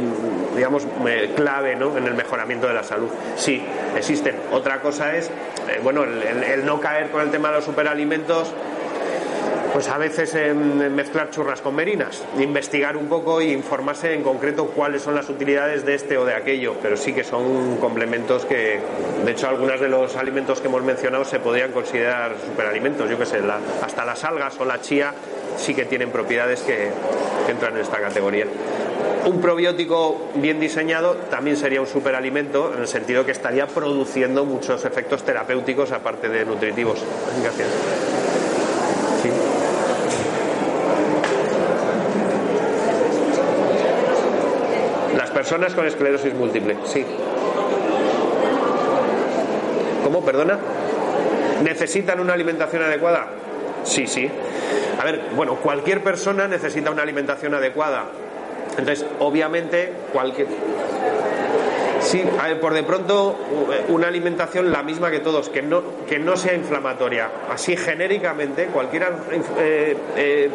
[0.56, 1.98] digamos, eh, clave ¿no?
[1.98, 3.10] en el mejoramiento de la salud.
[3.36, 3.64] Sí,
[3.98, 4.36] existen.
[4.52, 8.52] Otra cosa es, eh, bueno, el, no caer con el tema de los superalimentos
[9.74, 14.68] pues a veces en mezclar churras con merinas, investigar un poco e informarse en concreto
[14.68, 18.80] cuáles son las utilidades de este o de aquello, pero sí que son complementos que,
[19.26, 23.26] de hecho, algunos de los alimentos que hemos mencionado se podrían considerar superalimentos, yo qué
[23.26, 23.40] sé,
[23.82, 25.12] hasta las algas o la chía
[25.58, 26.92] sí que tienen propiedades que,
[27.50, 28.46] entran en esta categoría.
[29.26, 34.86] Un probiótico bien diseñado también sería un superalimento en el sentido que estaría produciendo muchos
[34.86, 37.00] efectos terapéuticos aparte de nutritivos.
[37.42, 37.68] Gracias.
[45.18, 47.06] Las personas con esclerosis múltiple, sí.
[50.02, 50.24] ¿Cómo?
[50.24, 50.58] Perdona.
[51.62, 53.28] ¿Necesitan una alimentación adecuada?
[53.84, 54.30] Sí, sí.
[54.98, 58.06] A ver, bueno, cualquier persona necesita una alimentación adecuada.
[58.78, 60.48] Entonces, obviamente, cualquier.
[62.00, 63.36] Sí, a ver, por de pronto,
[63.90, 67.30] una alimentación la misma que todos, que no, que no sea inflamatoria.
[67.52, 69.12] Así genéricamente, cualquier
[69.60, 70.50] eh, eh,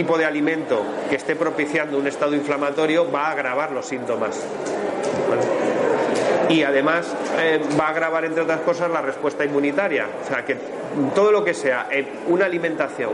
[0.00, 4.42] tipo de alimento que esté propiciando un estado inflamatorio va a agravar los síntomas
[6.48, 10.06] y además eh, va a agravar, entre otras cosas, la respuesta inmunitaria.
[10.24, 10.56] O sea, que
[11.14, 13.10] todo lo que sea en una alimentación,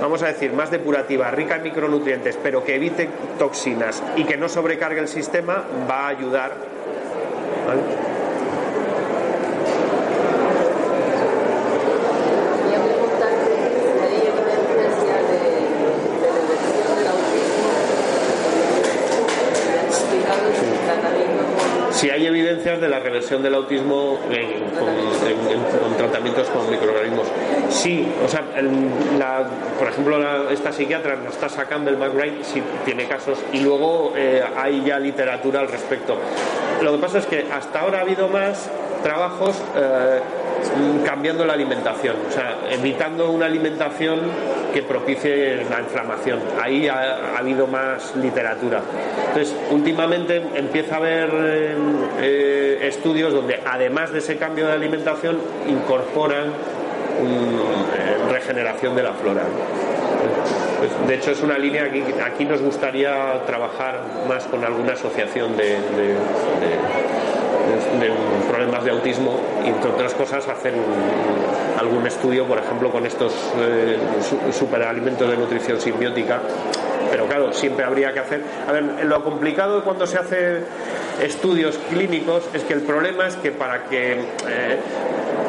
[0.00, 4.48] vamos a decir, más depurativa, rica en micronutrientes, pero que evite toxinas y que no
[4.48, 6.52] sobrecargue el sistema, va a ayudar.
[22.00, 24.18] si hay evidencias de la reversión del autismo
[24.78, 27.26] con, tratamientos con microorganismos.
[27.68, 28.44] Sí, o sea,
[29.78, 34.98] por ejemplo, esta psiquiatra, Nastasia Campbell McBride, sí tiene casos y luego eh, hay ya
[34.98, 36.16] literatura al respecto.
[36.82, 38.70] Lo que pasa es que hasta ahora ha habido más
[39.02, 40.20] trabajos eh,
[41.04, 44.20] cambiando la alimentación, o sea, evitando una alimentación
[44.72, 46.40] que propicie la inflamación.
[46.60, 48.82] Ahí ha, habido más literatura.
[49.28, 51.74] Entonces, últimamente empieza a haber eh,
[52.20, 59.42] eh, estudios donde, además de ese cambio de alimentación, incorporan eh, regeneración de la flora.
[60.78, 65.56] Pues, de hecho, es una línea que aquí nos gustaría trabajar más con alguna asociación
[65.56, 65.76] de
[68.48, 70.74] problemas de autismo y entre otras cosas hacer
[71.78, 73.98] algún estudio, por ejemplo, con estos eh,
[74.52, 76.40] superalimentos de nutrición simbiótica.
[77.10, 78.44] Pero claro, siempre habría que hacer.
[78.68, 80.60] A ver, lo complicado cuando se hace
[81.22, 84.78] estudios clínicos es que el problema es que para que eh,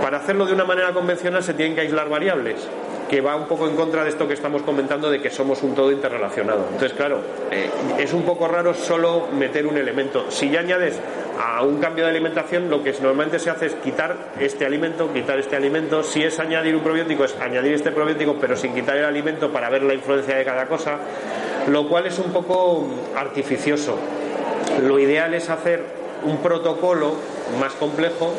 [0.02, 2.68] para hacerlo de una manera convencional se tienen que aislar variables
[3.12, 5.76] que va un poco en contra de esto que estamos comentando de que somos un
[5.76, 6.64] todo interrelacionado.
[6.72, 7.20] Entonces, claro,
[7.51, 10.32] eh, es un poco raro solo meter un elemento.
[10.32, 10.97] Si ya añades
[11.38, 15.38] a un cambio de alimentación, lo que normalmente se hace es quitar este alimento, quitar
[15.39, 16.03] este alimento.
[16.03, 19.70] Si es añadir un probiótico, es añadir este probiótico, pero sin quitar el alimento para
[19.70, 20.97] ver la influencia de cada cosa,
[21.68, 23.97] lo cual es un poco artificioso.
[24.84, 25.84] Lo ideal es hacer
[26.24, 27.16] un protocolo
[27.59, 28.32] más complejo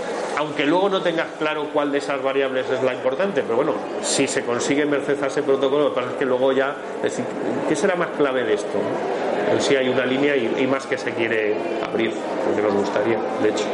[0.42, 4.26] aunque luego no tengas claro cuál de esas variables es la importante, pero bueno, si
[4.26, 7.24] se consigue merced a ese protocolo, lo que pasa es que luego ya, decir,
[7.68, 8.78] ¿qué será más clave de esto?
[9.52, 11.54] En sí hay una línea y, más que se quiere
[11.88, 12.12] abrir,
[12.44, 13.64] porque nos gustaría, de hecho.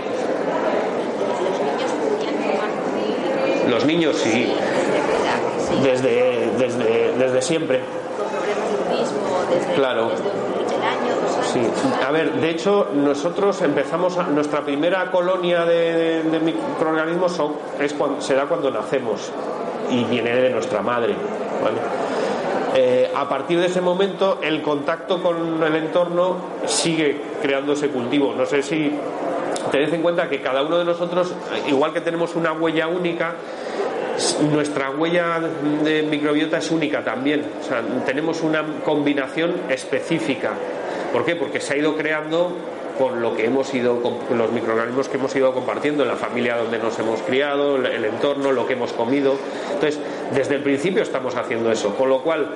[3.71, 4.53] Los niños sí,
[5.83, 7.81] desde, desde, desde siempre.
[9.75, 10.11] Claro.
[12.07, 18.47] A ver, de hecho, nosotros empezamos, nuestra primera colonia de, microorganismos son, es cuando, será
[18.47, 19.31] cuando nacemos
[19.91, 21.15] y viene de nuestra madre.
[22.75, 26.37] Eh, a partir de ese momento, el contacto con el entorno
[26.67, 28.35] sigue creando ese cultivo.
[28.37, 28.93] No sé si
[29.71, 31.35] tened en cuenta que cada uno de nosotros,
[31.67, 33.35] igual que tenemos una huella única,
[34.51, 35.41] nuestra huella
[35.83, 37.45] de microbiota es única también.
[37.61, 40.53] O sea, tenemos una combinación específica.
[41.13, 41.37] ¿Por qué?
[41.37, 42.53] Porque se ha ido creando
[42.99, 46.57] con lo que hemos ido, con los microorganismos que hemos ido compartiendo en la familia
[46.57, 49.35] donde nos hemos criado, el entorno, lo que hemos comido.
[49.73, 50.01] Entonces,
[50.35, 52.49] desde el principio estamos haciendo eso, con lo cual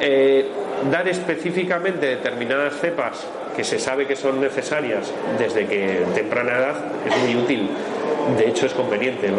[0.00, 0.48] eh,
[0.90, 7.16] dar específicamente determinadas cepas que se sabe que son necesarias desde que temprana edad es
[7.18, 7.68] muy útil.
[8.38, 9.30] De hecho, es conveniente.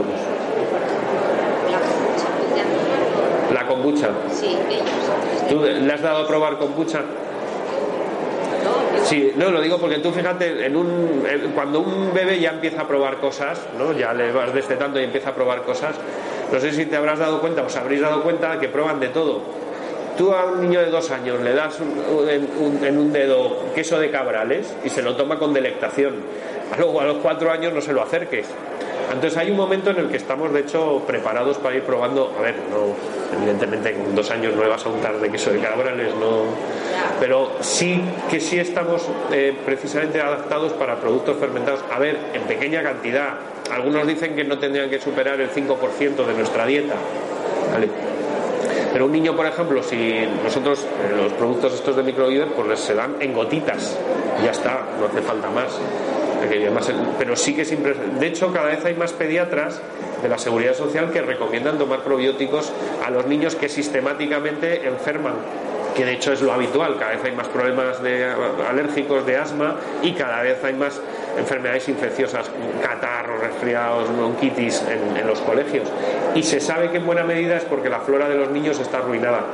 [3.52, 4.10] La kombucha.
[4.32, 4.56] Sí,
[5.50, 7.02] ¿Tú le has dado a probar kombucha?
[9.04, 11.24] Sí, no, lo digo porque tú fíjate, en un,
[11.56, 13.94] cuando un bebé ya empieza a probar cosas, ¿no?
[13.94, 15.96] ya le vas destetando y empieza a probar cosas,
[16.52, 19.42] no sé si te habrás dado cuenta, os habréis dado cuenta que prueban de todo.
[20.18, 24.74] Tú a un niño de dos años le das en un dedo queso de cabrales
[24.84, 26.16] y se lo toma con delectación.
[26.72, 28.48] A los cuatro años no se lo acerques.
[29.14, 32.34] Entonces hay un momento en el que estamos, de hecho, preparados para ir probando.
[32.38, 32.96] A ver, no,
[33.38, 36.46] evidentemente con dos años no vas a untar de queso de cabrales, no.
[37.20, 41.84] Pero sí que sí estamos eh, precisamente adaptados para productos fermentados.
[41.92, 43.36] A ver, en pequeña cantidad.
[43.72, 46.96] Algunos dicen que no tendrían que superar el 5% de nuestra dieta.
[48.92, 52.94] Pero un niño, por ejemplo, si nosotros eh, los productos estos de microhiver, pues se
[52.94, 53.98] dan en gotitas,
[54.44, 55.80] ya está, no hace falta más
[57.18, 57.94] pero sí que siempre.
[58.20, 59.82] De hecho, cada vez hay más pediatras
[60.22, 62.72] de la seguridad social que recomiendan tomar probióticos
[63.06, 65.34] a los niños que sistemáticamente enferman
[65.96, 68.26] que de hecho es lo habitual, cada vez hay más problemas de,
[68.70, 71.02] alérgicos, de asma y cada vez hay más
[71.38, 72.50] enfermedades infecciosas,
[72.82, 75.88] catarros, resfriados, bronquitis en, en, los colegios.
[76.36, 79.00] Y se sabe que en buena medida es porque la flora de los niños está
[79.00, 79.46] arruinada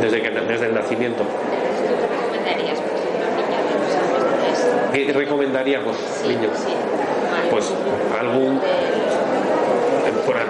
[0.00, 1.24] desde, que, desde el nacimiento.
[4.92, 5.96] ¿Qué recomendaríamos,
[6.26, 6.52] niños?
[7.50, 7.72] Pues
[8.18, 8.60] algún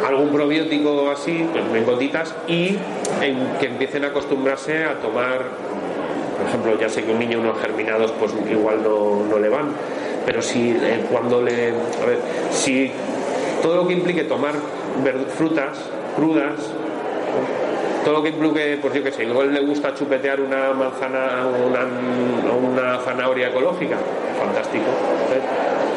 [0.07, 2.77] algún probiótico así, pues, en gotitas, y
[3.21, 5.43] en que empiecen a acostumbrarse a tomar,
[6.39, 9.69] por ejemplo, ya sé que un niño unos germinados pues igual no, le van,
[10.27, 12.19] pero si eh, cuando le, a ver,
[12.51, 12.91] si
[13.63, 14.55] todo lo que implique tomar
[15.37, 15.79] frutas
[16.17, 16.61] crudas,
[18.05, 21.67] todo lo que implique, pues yo que sé, igual le gusta chupetear una manzana o
[21.67, 21.87] una,
[22.55, 23.97] una, zanahoria ecológica,
[24.39, 24.85] fantástico.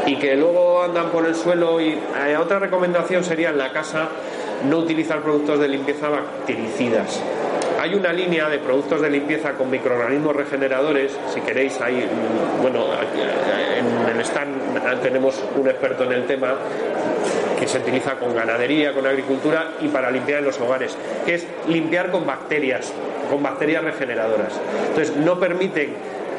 [0.05, 4.07] Y que luego andan por el suelo y eh, otra recomendación sería en la casa
[4.65, 7.21] no utilizar productos de limpieza bactericidas.
[7.79, 12.85] Hay una línea de productos de limpieza con microorganismos regeneradores, si queréis, hay, mm, bueno,
[13.77, 16.55] en el stand tenemos un experto en el tema
[17.59, 21.47] que se utiliza con ganadería, con agricultura y para limpiar en los hogares, que es
[21.67, 22.91] limpiar con bacterias,
[23.29, 24.53] con bacterias regeneradoras.
[24.89, 25.95] Entonces, no permiten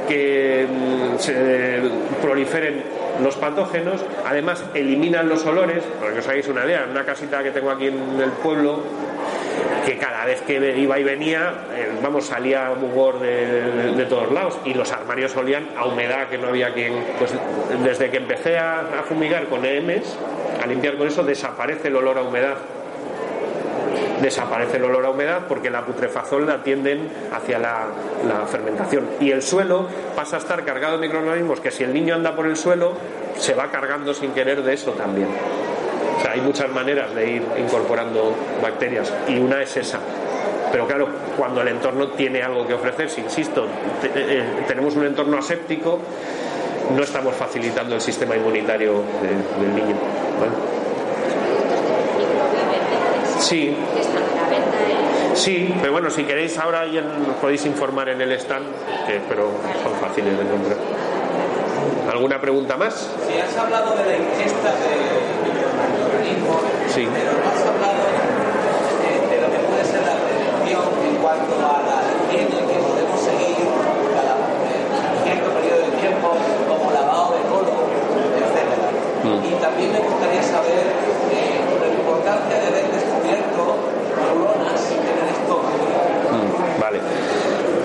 [0.07, 1.81] que mm, se
[2.23, 2.83] proliferen
[3.23, 7.43] los patógenos, además eliminan los olores, para que os hagáis una idea, en una casita
[7.43, 8.81] que tengo aquí en el pueblo,
[9.85, 14.59] que cada vez que iba y venía, eh, vamos, salía mugor de, de, todos lados
[14.65, 16.93] y los armarios olían a humedad que no había quien.
[17.19, 17.33] Pues
[17.83, 20.17] desde que empecé a, a fumigar con EMS,
[20.63, 22.57] a limpiar con eso, desaparece el olor a humedad
[24.21, 27.87] desaparece el olor a humedad porque la putrefacción la tienden hacia la,
[28.47, 29.07] fermentación.
[29.21, 29.87] Y el suelo
[30.17, 32.93] pasa a estar cargado de microorganismos que si el niño anda por el suelo,
[33.37, 35.29] se va cargando sin querer de eso también.
[36.19, 40.01] O sea, hay muchas maneras de ir incorporando bacterias y una es esa.
[40.73, 43.67] Pero claro, cuando el entorno tiene algo que ofrecer, si insisto,
[44.03, 45.99] eh, tenemos un entorno aséptico,
[46.95, 49.97] no estamos facilitando el sistema inmunitario del niño.
[53.39, 53.77] Sí.
[55.35, 57.03] Sí, pero bueno, si queréis ahora ya
[57.41, 58.67] podéis informar en el stand,
[59.07, 59.51] que, pero
[59.83, 60.77] son fáciles de encontrar.
[62.11, 63.07] ¿Alguna pregunta más?
[63.29, 64.91] Si has hablado de la ingesta de
[65.45, 66.57] microorganismos,
[66.89, 67.05] sí.
[67.05, 71.85] pero no has hablado de, de, lo que puede ser la prevención en cuanto a
[71.85, 73.61] la higiene que podemos seguir
[74.17, 74.41] cada
[75.21, 76.33] cierto periodo de tiempo,
[76.65, 77.77] como lavado de codo,
[78.41, 78.57] etc.
[79.29, 79.45] Mm.
[79.45, 80.89] Y también me gustaría saber
[81.29, 83.63] eh, la importancia de haber descubierto
[84.17, 85.85] neuronas en el estómago.
[86.33, 86.78] Mm,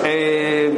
[0.06, 0.78] Eh,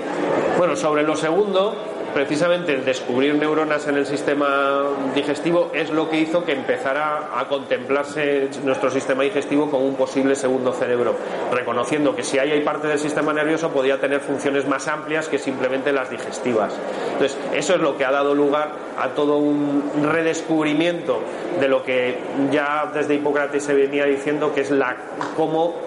[0.57, 1.75] bueno, sobre lo segundo,
[2.15, 8.47] precisamente descubrir neuronas en el sistema digestivo es lo que hizo que empezara a contemplarse
[8.63, 11.13] nuestro sistema digestivo como un posible segundo cerebro,
[11.51, 15.37] reconociendo que si ahí hay parte del sistema nervioso podía tener funciones más amplias que
[15.37, 16.73] simplemente las digestivas.
[17.11, 21.19] Entonces, eso es lo que ha dado lugar a todo un redescubrimiento
[21.59, 22.17] de lo que
[22.49, 24.95] ya desde Hipócrates se venía diciendo que es la
[25.35, 25.84] cómo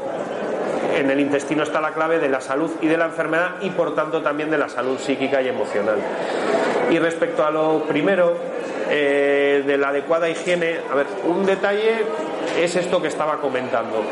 [0.99, 3.95] en el intestino está la clave de la salud y de la enfermedad y por
[3.95, 5.99] tanto también de la salud psíquica y emocional.
[6.91, 8.35] Y respecto a lo primero,
[8.91, 12.05] eh, de la adecuada higiene, a ver, un detalle
[12.59, 14.03] es esto que estaba comentando.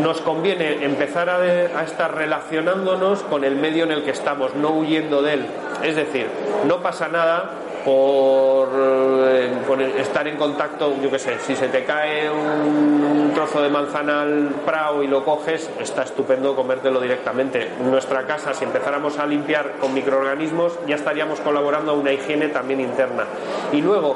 [0.00, 5.22] Nos conviene empezar a, estar relacionándonos con el medio en el que estamos, no huyendo
[5.22, 5.46] de él.
[5.82, 6.28] Es decir,
[6.66, 7.50] no pasa nada
[7.84, 9.50] por, eh,
[9.98, 13.11] estar en contacto, yo qué sé, si se te cae un
[13.42, 17.72] trozo de manzana al prado y lo coges, está estupendo comértelo directamente.
[17.80, 22.48] En nuestra casa, si empezáramos a limpiar con microorganismos, ya estaríamos colaborando a una higiene
[22.48, 23.24] también interna.
[23.72, 24.14] Y luego,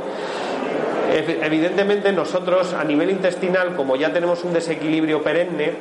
[1.12, 5.72] evidentemente nosotros a nivel intestinal, como ya tenemos un desequilibrio perenne,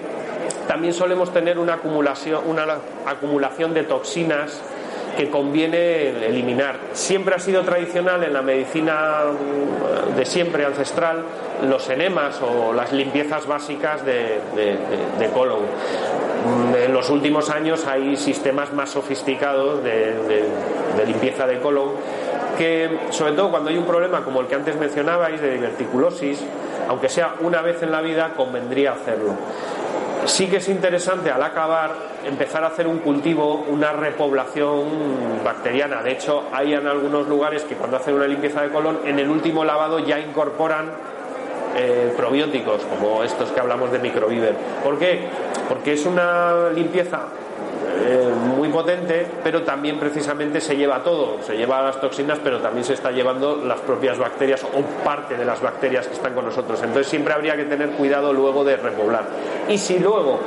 [0.67, 2.65] también solemos tener una acumulación, una
[3.05, 4.59] acumulación de toxinas
[5.15, 6.77] que conviene eliminar.
[6.93, 9.21] Siempre ha sido tradicional en la medicina
[10.15, 11.23] de siempre, ancestral,
[11.67, 14.39] los enemas o las limpiezas básicas de,
[15.33, 15.59] colon.
[16.85, 20.13] En los últimos años hay sistemas más sofisticados de,
[21.05, 21.91] limpieza de colon
[22.57, 26.41] que, sobre todo cuando hay un problema como el que antes mencionabais de diverticulosis,
[26.87, 29.33] aunque sea una vez en la vida, convendría hacerlo
[30.25, 31.91] sí que es interesante al acabar
[32.25, 36.01] empezar a hacer un cultivo, una repoblación bacteriana.
[36.01, 39.29] De hecho, hay en algunos lugares que cuando hacen una limpieza de colon, en el
[39.29, 40.91] último lavado ya incorporan
[41.77, 44.55] eh, probióticos, como estos que hablamos de microviver.
[44.83, 45.27] ¿Por qué?
[45.67, 47.23] Porque es una limpieza
[48.55, 52.93] muy potente, pero también precisamente se lleva todo, se lleva las toxinas, pero también se
[52.93, 56.79] está llevando las propias bacterias o parte de las bacterias que están con nosotros.
[56.81, 59.25] Entonces siempre habría que tener cuidado luego de repoblar.
[59.69, 60.39] Y si luego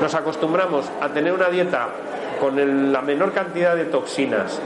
[0.00, 1.88] nos acostumbramos a tener una dieta
[2.40, 4.60] con la menor cantidad de toxinas,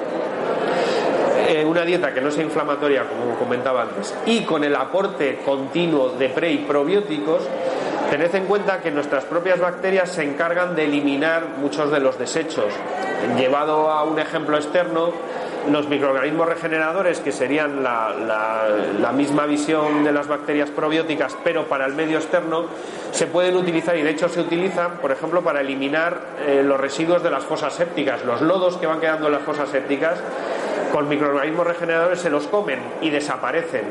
[1.48, 6.10] eh, una dieta que no sea inflamatoria, como comentaba antes, y con el aporte continuo
[6.10, 7.42] de pre y probióticos,
[8.10, 12.72] Tened en cuenta que nuestras propias bacterias se encargan de eliminar muchos de los desechos.
[13.36, 15.12] Llevado a un ejemplo externo,
[15.70, 21.94] los microorganismos regeneradores, que serían la, misma visión de las bacterias probióticas, pero para el
[21.94, 22.64] medio externo,
[23.10, 27.22] se pueden utilizar y de hecho se utilizan, por ejemplo, para eliminar eh, los residuos
[27.22, 28.24] de las fosas sépticas.
[28.24, 30.18] Los lodos que van quedando en las fosas sépticas,
[30.92, 33.84] con microorganismos regeneradores se los comen y desaparecen.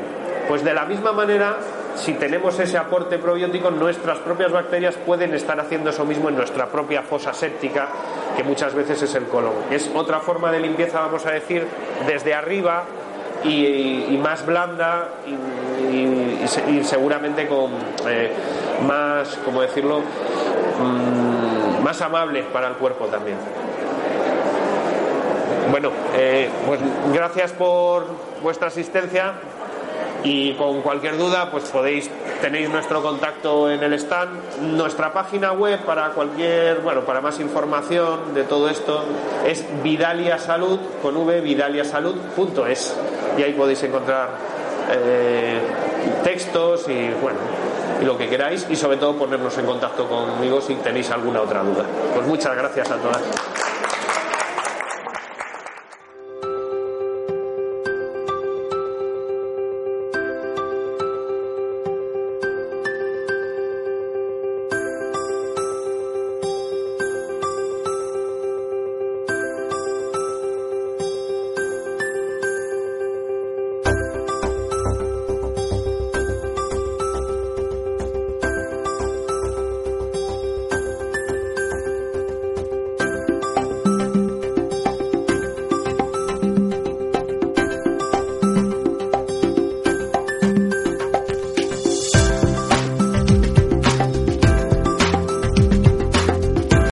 [0.48, 1.56] Pues de la misma manera
[1.98, 6.66] si tenemos ese aporte probiótico, nuestras propias bacterias pueden estar haciendo eso mismo en nuestra
[6.66, 7.88] propia fosa séptica,
[8.36, 9.52] que muchas veces es el colon.
[9.70, 11.66] Es otra forma de limpieza, vamos a decir,
[12.06, 12.84] desde arriba
[13.44, 17.72] y, más blanda y, seguramente con
[18.06, 18.32] eh,
[18.86, 23.36] más, ¿cómo decirlo?, mm, más amable para el cuerpo también.
[25.70, 26.80] Bueno, eh, pues
[27.12, 28.06] gracias por
[28.42, 29.34] vuestra asistencia
[30.28, 32.10] y con cualquier duda pues podéis
[32.42, 38.34] tenéis nuestro contacto en el stand nuestra página web para cualquier bueno para más información
[38.34, 39.04] de todo esto
[39.46, 42.94] es Vidalia Salud con v vidaliasalud.es
[43.38, 44.28] y ahí podéis encontrar
[44.90, 45.60] eh,
[46.24, 47.38] textos y bueno
[48.00, 48.64] y lo que queráis.
[48.70, 51.84] Y sobre todo ponernos en contacto conmigo si tenéis alguna otra duda.
[52.14, 53.20] Pues muchas gracias a todas